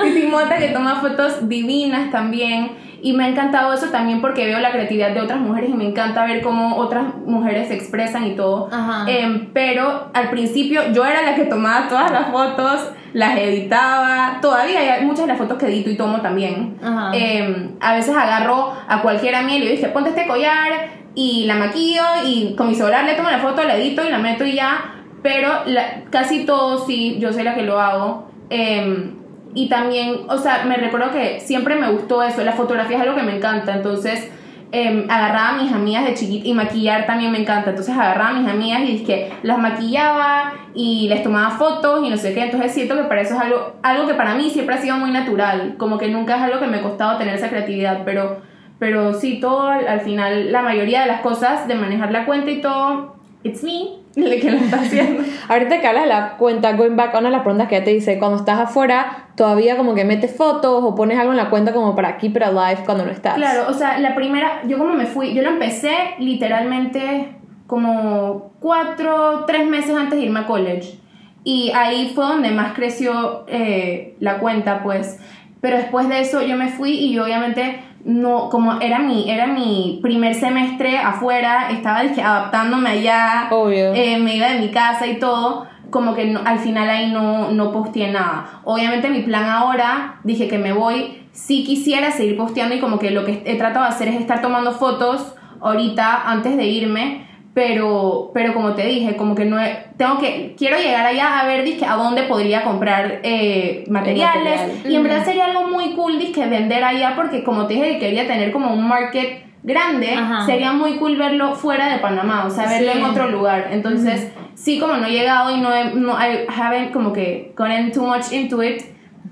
Titimota, 0.04 0.58
que 0.58 0.70
toma 0.70 0.96
fotos 0.96 1.48
divinas 1.48 2.12
también. 2.12 2.84
Y 3.02 3.14
me 3.14 3.26
ha 3.26 3.28
encantado 3.28 3.72
eso 3.72 3.88
también 3.90 4.20
porque 4.20 4.46
veo 4.46 4.60
la 4.60 4.72
creatividad 4.72 5.12
de 5.12 5.22
otras 5.22 5.40
mujeres 5.40 5.70
y 5.70 5.74
me 5.76 5.86
encanta 5.86 6.26
ver 6.26 6.42
cómo 6.42 6.78
otras 6.78 7.16
mujeres 7.24 7.68
se 7.68 7.76
expresan 7.76 8.26
y 8.26 8.36
todo. 8.36 8.68
Em, 9.06 9.52
pero 9.54 10.10
al 10.14 10.32
principio 10.32 10.92
yo 10.92 11.06
era 11.06 11.22
la 11.22 11.36
que 11.36 11.46
tomaba 11.46 11.88
todas 11.88 12.10
las 12.10 12.30
fotos, 12.32 12.90
las 13.14 13.38
editaba. 13.38 14.40
Todavía 14.42 14.96
hay 14.96 15.06
muchas 15.06 15.26
de 15.26 15.28
las 15.28 15.38
fotos 15.38 15.60
que 15.60 15.68
edito 15.68 15.92
y 15.92 15.98
tomo 15.98 16.22
también. 16.22 16.80
Em, 17.14 17.76
a 17.80 17.94
veces 17.94 18.16
agarro 18.16 18.74
a 18.88 19.02
cualquier 19.04 19.36
amiga 19.36 19.58
y 19.58 19.66
le 19.66 19.72
dije, 19.74 19.90
ponte 19.90 20.10
este 20.10 20.26
collar 20.26 21.05
y 21.16 21.46
la 21.46 21.56
maquillo 21.56 22.02
y 22.26 22.54
con 22.56 22.68
mi 22.68 22.76
celular 22.76 23.06
le 23.06 23.14
tomo 23.16 23.30
la 23.32 23.40
foto, 23.40 23.64
la 23.64 23.78
edito 23.78 24.04
y 24.06 24.10
la 24.10 24.18
meto 24.20 24.46
y 24.46 24.54
ya. 24.54 24.92
Pero 25.24 25.50
la- 25.66 26.04
casi 26.12 26.46
todo 26.46 26.86
sí, 26.86 27.18
yo 27.20 27.34
soy 27.34 27.44
la 27.44 27.56
que 27.56 27.64
lo 27.64 27.80
hago. 27.80 28.30
Em, 28.50 29.16
y 29.56 29.70
también, 29.70 30.18
o 30.28 30.38
sea, 30.38 30.66
me 30.66 30.76
recuerdo 30.76 31.12
que 31.12 31.40
siempre 31.40 31.76
me 31.76 31.90
gustó 31.92 32.22
eso. 32.22 32.44
La 32.44 32.52
fotografía 32.52 32.98
es 32.98 33.04
algo 33.04 33.16
que 33.16 33.24
me 33.24 33.36
encanta. 33.38 33.74
Entonces, 33.74 34.30
em, 34.72 35.10
agarraba 35.10 35.50
a 35.50 35.62
mis 35.64 35.72
amigas 35.72 36.06
de 36.06 36.14
chiquita 36.14 36.48
y 36.48 36.54
maquillar 36.54 37.06
también 37.08 37.32
me 37.32 37.40
encanta. 37.40 37.70
Entonces, 37.70 37.96
agarraba 37.98 38.30
a 38.32 38.34
mis 38.34 38.48
amigas 38.50 38.82
y 38.82 38.98
dije, 38.98 39.32
las 39.42 39.58
maquillaba 39.58 40.54
y 40.76 41.08
les 41.08 41.24
tomaba 41.24 41.52
fotos 41.52 42.06
y 42.06 42.10
no 42.10 42.18
sé 42.18 42.34
qué. 42.34 42.44
Entonces, 42.44 42.74
siento 42.74 42.96
que 42.98 43.04
para 43.04 43.22
eso 43.22 43.36
es 43.36 43.40
algo, 43.40 43.76
algo 43.82 44.06
que 44.08 44.14
para 44.16 44.36
mí 44.36 44.50
siempre 44.50 44.76
ha 44.76 44.82
sido 44.82 44.98
muy 44.98 45.12
natural. 45.12 45.76
Como 45.78 45.98
que 45.98 46.10
nunca 46.10 46.36
es 46.36 46.42
algo 46.44 46.60
que 46.60 46.68
me 46.68 46.78
ha 46.78 46.82
costado 46.84 47.18
tener 47.18 47.36
esa 47.36 47.50
creatividad. 47.50 48.02
Pero, 48.04 48.42
pero 48.80 49.14
sí, 49.14 49.40
todo 49.40 49.68
al, 49.68 49.88
al 49.88 50.02
final, 50.02 50.52
la 50.52 50.62
mayoría 50.62 51.02
de 51.02 51.08
las 51.08 51.22
cosas 51.22 51.68
de 51.68 51.76
manejar 51.76 52.12
la 52.12 52.26
cuenta 52.26 52.52
y 52.52 52.62
todo, 52.62 53.16
it's 53.44 53.64
me 53.64 54.06
el 54.16 54.42
que 54.42 54.52
lo 54.52 54.58
está 54.58 54.78
haciendo. 54.82 55.24
Ahorita 55.50 55.82
que 55.82 55.88
hablas 55.88 56.04
de 56.04 56.10
la 56.10 56.38
cuenta, 56.38 56.74
going 56.74 56.96
back 56.96 57.14
una 57.14 57.30
de 57.30 57.32
las 57.32 57.42
preguntas 57.42 57.68
que 57.68 57.76
ella 57.76 57.86
te 57.86 57.92
dice, 57.92 58.18
cuando 58.18 58.38
estás 58.38 58.60
afuera, 58.60 59.28
todavía 59.36 59.78
como 59.78 59.94
que 59.94 60.06
metes 60.06 60.36
fotos 60.36 60.84
o 60.84 60.96
pones 60.96 61.20
algo 61.20 61.32
en 61.32 61.38
la 61.38 61.50
cuenta 61.50 61.74
como 61.74 61.96
para 61.96 62.18
keep 62.18 62.36
it 62.38 62.44
alive 62.44 62.84
cuando 62.86 63.06
no 63.06 63.12
estás. 63.12 63.36
Claro, 63.36 63.66
o 63.70 63.74
sea, 63.74 64.00
la 64.00 64.16
primera, 64.16 64.62
yo 64.66 64.78
como 64.78 64.94
me 64.94 65.06
fui, 65.06 65.34
yo 65.34 65.42
lo 65.42 65.50
empecé 65.50 66.16
literalmente 66.20 67.36
como 67.68 68.52
cuatro, 68.60 69.44
tres 69.46 69.68
meses 69.68 69.96
antes 69.96 70.18
de 70.18 70.26
irme 70.26 70.42
a 70.42 70.46
college. 70.46 71.00
Y 71.44 71.72
ahí 71.76 72.12
fue 72.16 72.26
donde 72.26 72.52
más 72.52 72.74
creció 72.74 73.46
eh, 73.48 74.16
la 74.20 74.40
cuenta, 74.40 74.82
pues. 74.82 75.20
Pero 75.62 75.78
después 75.78 76.08
de 76.10 76.22
eso 76.22 76.42
yo 76.42 76.56
me 76.58 76.70
fui 76.70 76.92
y 76.92 77.14
yo 77.14 77.24
obviamente 77.24 77.80
no, 78.06 78.50
como 78.50 78.80
era 78.82 79.00
mi, 79.00 79.30
era 79.30 79.48
mi 79.48 80.00
primer 80.02 80.36
semestre 80.36 80.98
afuera, 81.00 81.70
estaba 81.72 82.04
dije, 82.04 82.22
adaptándome 82.22 82.90
allá, 82.92 83.48
Obvio. 83.52 83.94
eh, 83.94 84.18
me 84.20 84.36
iba 84.36 84.48
de 84.48 84.60
mi 84.60 84.70
casa 84.70 85.08
y 85.08 85.18
todo, 85.20 85.66
como 85.90 86.14
que 86.14 86.26
no- 86.26 86.42
al 86.46 86.60
final 86.60 86.88
ahí 86.90 87.12
no, 87.12 87.50
no 87.52 87.72
posteé 87.72 88.12
nada. 88.12 88.62
Obviamente 88.64 89.10
mi 89.10 89.22
plan 89.24 89.50
ahora, 89.50 90.20
dije 90.24 90.48
que 90.48 90.58
me 90.60 90.72
voy, 90.72 91.24
sí 91.32 91.64
quisiera 91.64 92.12
seguir 92.12 92.38
posteando 92.38 92.76
y 92.76 92.80
como 92.80 93.00
que 93.00 93.10
lo 93.12 93.26
que 93.26 93.42
he 93.46 93.56
tratado 93.58 93.84
de 93.86 93.90
hacer 93.92 94.08
es 94.08 94.16
estar 94.22 94.42
tomando 94.42 94.72
fotos 94.74 95.34
ahorita 95.60 96.30
antes 96.30 96.56
de 96.58 96.66
irme, 96.68 97.28
pero, 97.56 98.32
pero 98.34 98.54
como 98.54 98.74
te 98.74 98.86
dije, 98.86 99.16
como 99.16 99.34
que 99.34 99.46
no 99.46 99.58
he- 99.60 99.86
tengo 99.98 100.20
que, 100.20 100.54
quiero 100.58 100.78
llegar 100.78 101.06
allá 101.06 101.40
a 101.40 101.46
ver 101.48 101.64
dizque, 101.64 101.86
a 101.86 101.96
dónde 101.96 102.24
podría 102.24 102.64
comprar 102.66 103.22
eh, 103.24 103.86
materiales 103.90 104.60
material. 104.62 104.92
y 104.92 104.96
en 104.96 105.04
verdad 105.04 105.24
sería 105.26 105.46
algo 105.46 105.64
muy 105.70 105.94
cool 105.96 106.20
dizque, 106.20 106.46
vender 106.48 106.84
allá 106.84 107.14
porque 107.16 107.46
como 107.46 107.66
te 107.66 107.76
dije 107.76 107.94
que 107.94 108.00
quería 108.00 108.28
tener 108.28 108.52
como 108.52 108.74
un 108.74 108.86
market 108.86 109.46
grande, 109.64 110.14
Ajá. 110.14 110.46
sería 110.46 110.74
muy 110.74 110.98
cool 110.98 111.16
verlo 111.18 111.56
fuera 111.56 111.88
de 111.94 112.00
Panamá, 112.00 112.44
o 112.46 112.50
sea, 112.52 112.68
verlo 112.68 112.92
Sí. 112.92 112.98
en 113.00 113.06
otro 113.06 113.30
lugar. 113.30 113.70
Entonces, 113.72 114.32
sí, 114.54 114.78
como 114.78 114.94
no 114.98 115.06
he 115.08 115.12
llegado 115.12 115.56
y 115.56 115.62
no 115.62 115.74
he, 115.74 115.94
no, 115.96 116.12
I 116.12 116.46
haven't 116.50 116.92
como 116.92 117.14
que 117.14 117.54
gotten 117.58 117.92
too 117.94 118.06
much 118.06 118.34
into 118.34 118.62
it, 118.62 118.82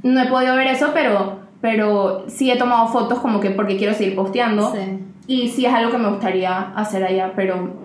no 0.01 0.21
he 0.21 0.27
podido 0.27 0.55
ver 0.55 0.67
eso, 0.67 0.91
pero, 0.93 1.39
pero 1.59 2.23
sí 2.29 2.49
he 2.49 2.55
tomado 2.55 2.87
fotos 2.87 3.19
como 3.19 3.41
que 3.41 3.49
porque 3.51 3.75
quiero 3.75 3.93
seguir 3.93 4.15
posteando. 4.15 4.71
Sí. 4.71 4.79
Y 5.25 5.47
sí 5.49 5.65
es 5.65 5.73
algo 5.73 5.89
que 5.91 5.97
me 5.99 6.09
gustaría 6.09 6.73
hacer 6.75 7.03
allá, 7.03 7.31
pero 7.35 7.82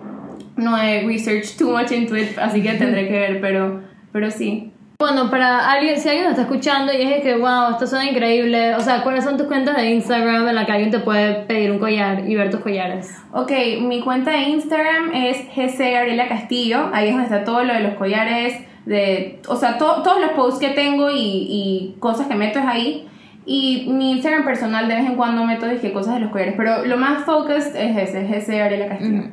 no 0.59 0.77
he 0.77 1.05
researched 1.05 1.57
too 1.57 1.71
much 1.71 1.91
into 1.91 2.15
it, 2.15 2.37
así 2.37 2.61
que 2.61 2.73
tendré 2.73 3.07
que 3.07 3.19
ver, 3.19 3.41
pero, 3.41 3.81
pero 4.11 4.29
sí. 4.31 4.71
Bueno, 4.99 5.29
para 5.31 5.71
alguien, 5.71 5.97
si 5.97 6.09
alguien 6.09 6.25
nos 6.25 6.31
está 6.37 6.41
escuchando 6.41 6.91
y 6.91 7.01
es 7.01 7.21
que, 7.21 7.37
wow, 7.37 7.71
esto 7.71 7.87
suena 7.87 8.09
increíble, 8.11 8.75
o 8.75 8.81
sea, 8.81 9.01
¿cuáles 9.01 9.23
son 9.23 9.37
tus 9.37 9.47
cuentas 9.47 9.77
de 9.77 9.89
Instagram 9.91 10.45
en 10.49 10.55
la 10.55 10.65
que 10.65 10.73
alguien 10.73 10.91
te 10.91 10.99
puede 10.99 11.35
pedir 11.45 11.71
un 11.71 11.79
collar 11.79 12.27
y 12.29 12.35
ver 12.35 12.49
tus 12.51 12.59
collares? 12.59 13.09
Ok, 13.31 13.49
mi 13.81 14.01
cuenta 14.01 14.31
de 14.31 14.39
Instagram 14.49 15.13
es 15.13 15.37
GC 15.55 15.93
Gabriela 15.93 16.27
Castillo. 16.27 16.89
Ahí 16.93 17.07
es 17.07 17.13
donde 17.13 17.27
está 17.33 17.45
todo 17.45 17.63
lo 17.63 17.73
de 17.73 17.79
los 17.79 17.93
collares, 17.93 18.55
de, 18.85 19.39
o 19.47 19.55
sea, 19.55 19.77
to- 19.77 20.01
todos 20.03 20.19
los 20.19 20.31
posts 20.31 20.59
que 20.59 20.71
tengo 20.71 21.09
y, 21.09 21.15
y 21.49 21.95
cosas 21.99 22.27
que 22.27 22.35
meto 22.35 22.59
es 22.59 22.65
ahí. 22.65 23.07
Y 23.45 23.87
mi 23.89 24.11
Instagram 24.11 24.43
personal 24.43 24.89
de 24.89 24.95
vez 24.95 25.05
en 25.05 25.15
cuando 25.15 25.45
meto 25.45 25.65
dije, 25.65 25.93
cosas 25.93 26.15
de 26.15 26.19
los 26.19 26.31
collares, 26.31 26.55
pero 26.57 26.85
lo 26.85 26.97
más 26.97 27.23
focused 27.23 27.73
es 27.73 27.95
ese, 28.09 28.25
GC 28.27 28.57
Gabriela 28.57 28.87
Castillo. 28.89 29.23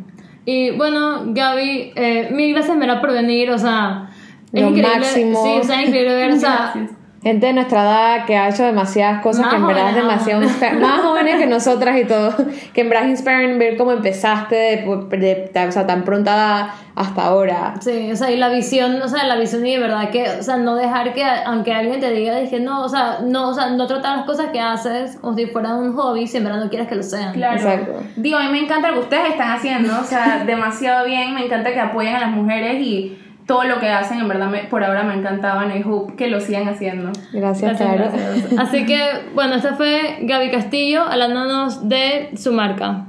Y 0.47 0.71
bueno, 0.71 1.25
Gaby, 1.27 1.93
eh, 1.97 2.29
mil 2.33 2.55
gracias, 2.55 2.77
Mera, 2.77 3.01
por 3.01 3.13
venir, 3.13 3.51
o 3.51 3.59
sea, 3.59 4.09
es 4.53 4.63
Lo 4.63 4.69
increíble. 4.69 4.97
máximo. 5.01 5.45
Sí, 5.45 5.59
o 5.61 5.65
sea, 5.65 5.83
es 5.83 5.89
increíble 5.89 6.15
ver, 6.15 6.31
o 6.33 6.37
sea, 6.37 6.71
Gracias. 6.75 6.96
Gente 7.27 7.47
de 7.47 7.53
nuestra 7.55 7.83
edad 7.83 8.25
que 8.25 8.37
ha 8.37 8.49
hecho 8.49 8.63
demasiadas 8.63 9.21
cosas 9.21 9.47
Más 9.47 9.51
que 9.55 9.61
en 9.61 9.67
verdad 9.67 9.89
es 9.91 9.97
demasiado 9.97 10.43
más 10.81 11.01
jóvenes 11.01 11.39
que 11.39 11.47
nosotras 11.49 11.99
y 11.99 12.05
todo, 12.05 12.33
que 12.73 12.83
en 12.83 12.89
verdad 12.89 13.07
es 13.07 13.11
inspiring 13.19 13.59
ver 13.59 13.77
cómo 13.77 13.91
empezaste 13.91 14.55
de, 14.55 14.77
de- 15.17 15.51
de- 15.53 15.67
o 15.67 15.73
sea, 15.73 15.89
tan 15.89 16.05
pronta 16.05 16.73
hasta 16.95 17.25
ahora. 17.25 17.75
Sí, 17.81 18.13
o 18.13 18.15
sea, 18.17 18.31
y 18.31 18.37
la 18.37 18.49
visión, 18.49 19.03
o 19.03 19.09
sea, 19.09 19.25
la 19.25 19.35
visión 19.35 19.67
y 19.67 19.73
de 19.75 19.81
verdad 19.81 20.09
que, 20.11 20.23
o 20.39 20.43
sea, 20.45 20.57
no 20.57 20.77
dejar 20.77 21.15
que, 21.15 21.25
aunque 21.25 21.73
alguien 21.73 21.99
te 21.99 22.13
diga, 22.13 22.37
dije, 22.37 22.61
no, 22.61 22.85
o 22.85 22.89
sea, 22.89 23.19
no, 23.25 23.49
o 23.49 23.55
sea, 23.55 23.71
no 23.71 23.89
tratar 23.89 24.19
las 24.19 24.27
cosas 24.27 24.51
que 24.53 24.61
haces 24.61 25.17
como 25.21 25.35
si 25.37 25.47
fueran 25.47 25.79
un 25.79 25.97
hobby, 25.97 26.29
si 26.29 26.37
en 26.37 26.45
verdad 26.45 26.61
no 26.63 26.69
quieres 26.71 26.87
que 26.87 26.95
lo 26.95 27.03
sean. 27.03 27.33
Claro. 27.33 27.57
Exacto. 27.57 27.93
Digo, 28.15 28.39
a 28.39 28.45
mí 28.45 28.51
me 28.53 28.61
encanta 28.61 28.87
lo 28.91 28.95
que 28.95 29.01
ustedes 29.01 29.31
están 29.31 29.51
haciendo, 29.51 29.99
o 30.01 30.05
sea, 30.05 30.45
demasiado 30.47 31.05
bien, 31.05 31.35
me 31.35 31.45
encanta 31.45 31.73
que 31.73 31.81
apoyen 31.81 32.15
a 32.15 32.21
las 32.21 32.31
mujeres 32.31 32.81
y 32.81 33.19
todo 33.47 33.65
lo 33.65 33.79
que 33.81 33.89
hacen, 33.89 34.19
en 34.21 34.29
verdad, 34.29 34.49
me- 34.49 34.65
por 34.65 34.83
ahora 34.85 35.03
me 35.05 35.15
encantaban 35.15 35.77
y 35.77 35.83
hope 35.85 36.17
que 36.17 36.29
lo 36.29 36.41
sigan 36.41 36.69
haciendo. 36.69 37.13
Gracias, 37.33 37.79
gracias. 37.81 38.53
Así 38.59 38.85
que, 38.87 39.01
bueno, 39.35 39.55
esta 39.55 39.75
fue 39.75 40.19
Gaby 40.23 40.51
Castillo 40.51 41.03
hablándonos 41.03 41.89
de 41.89 42.31
su 42.37 42.53
marca. 42.53 43.05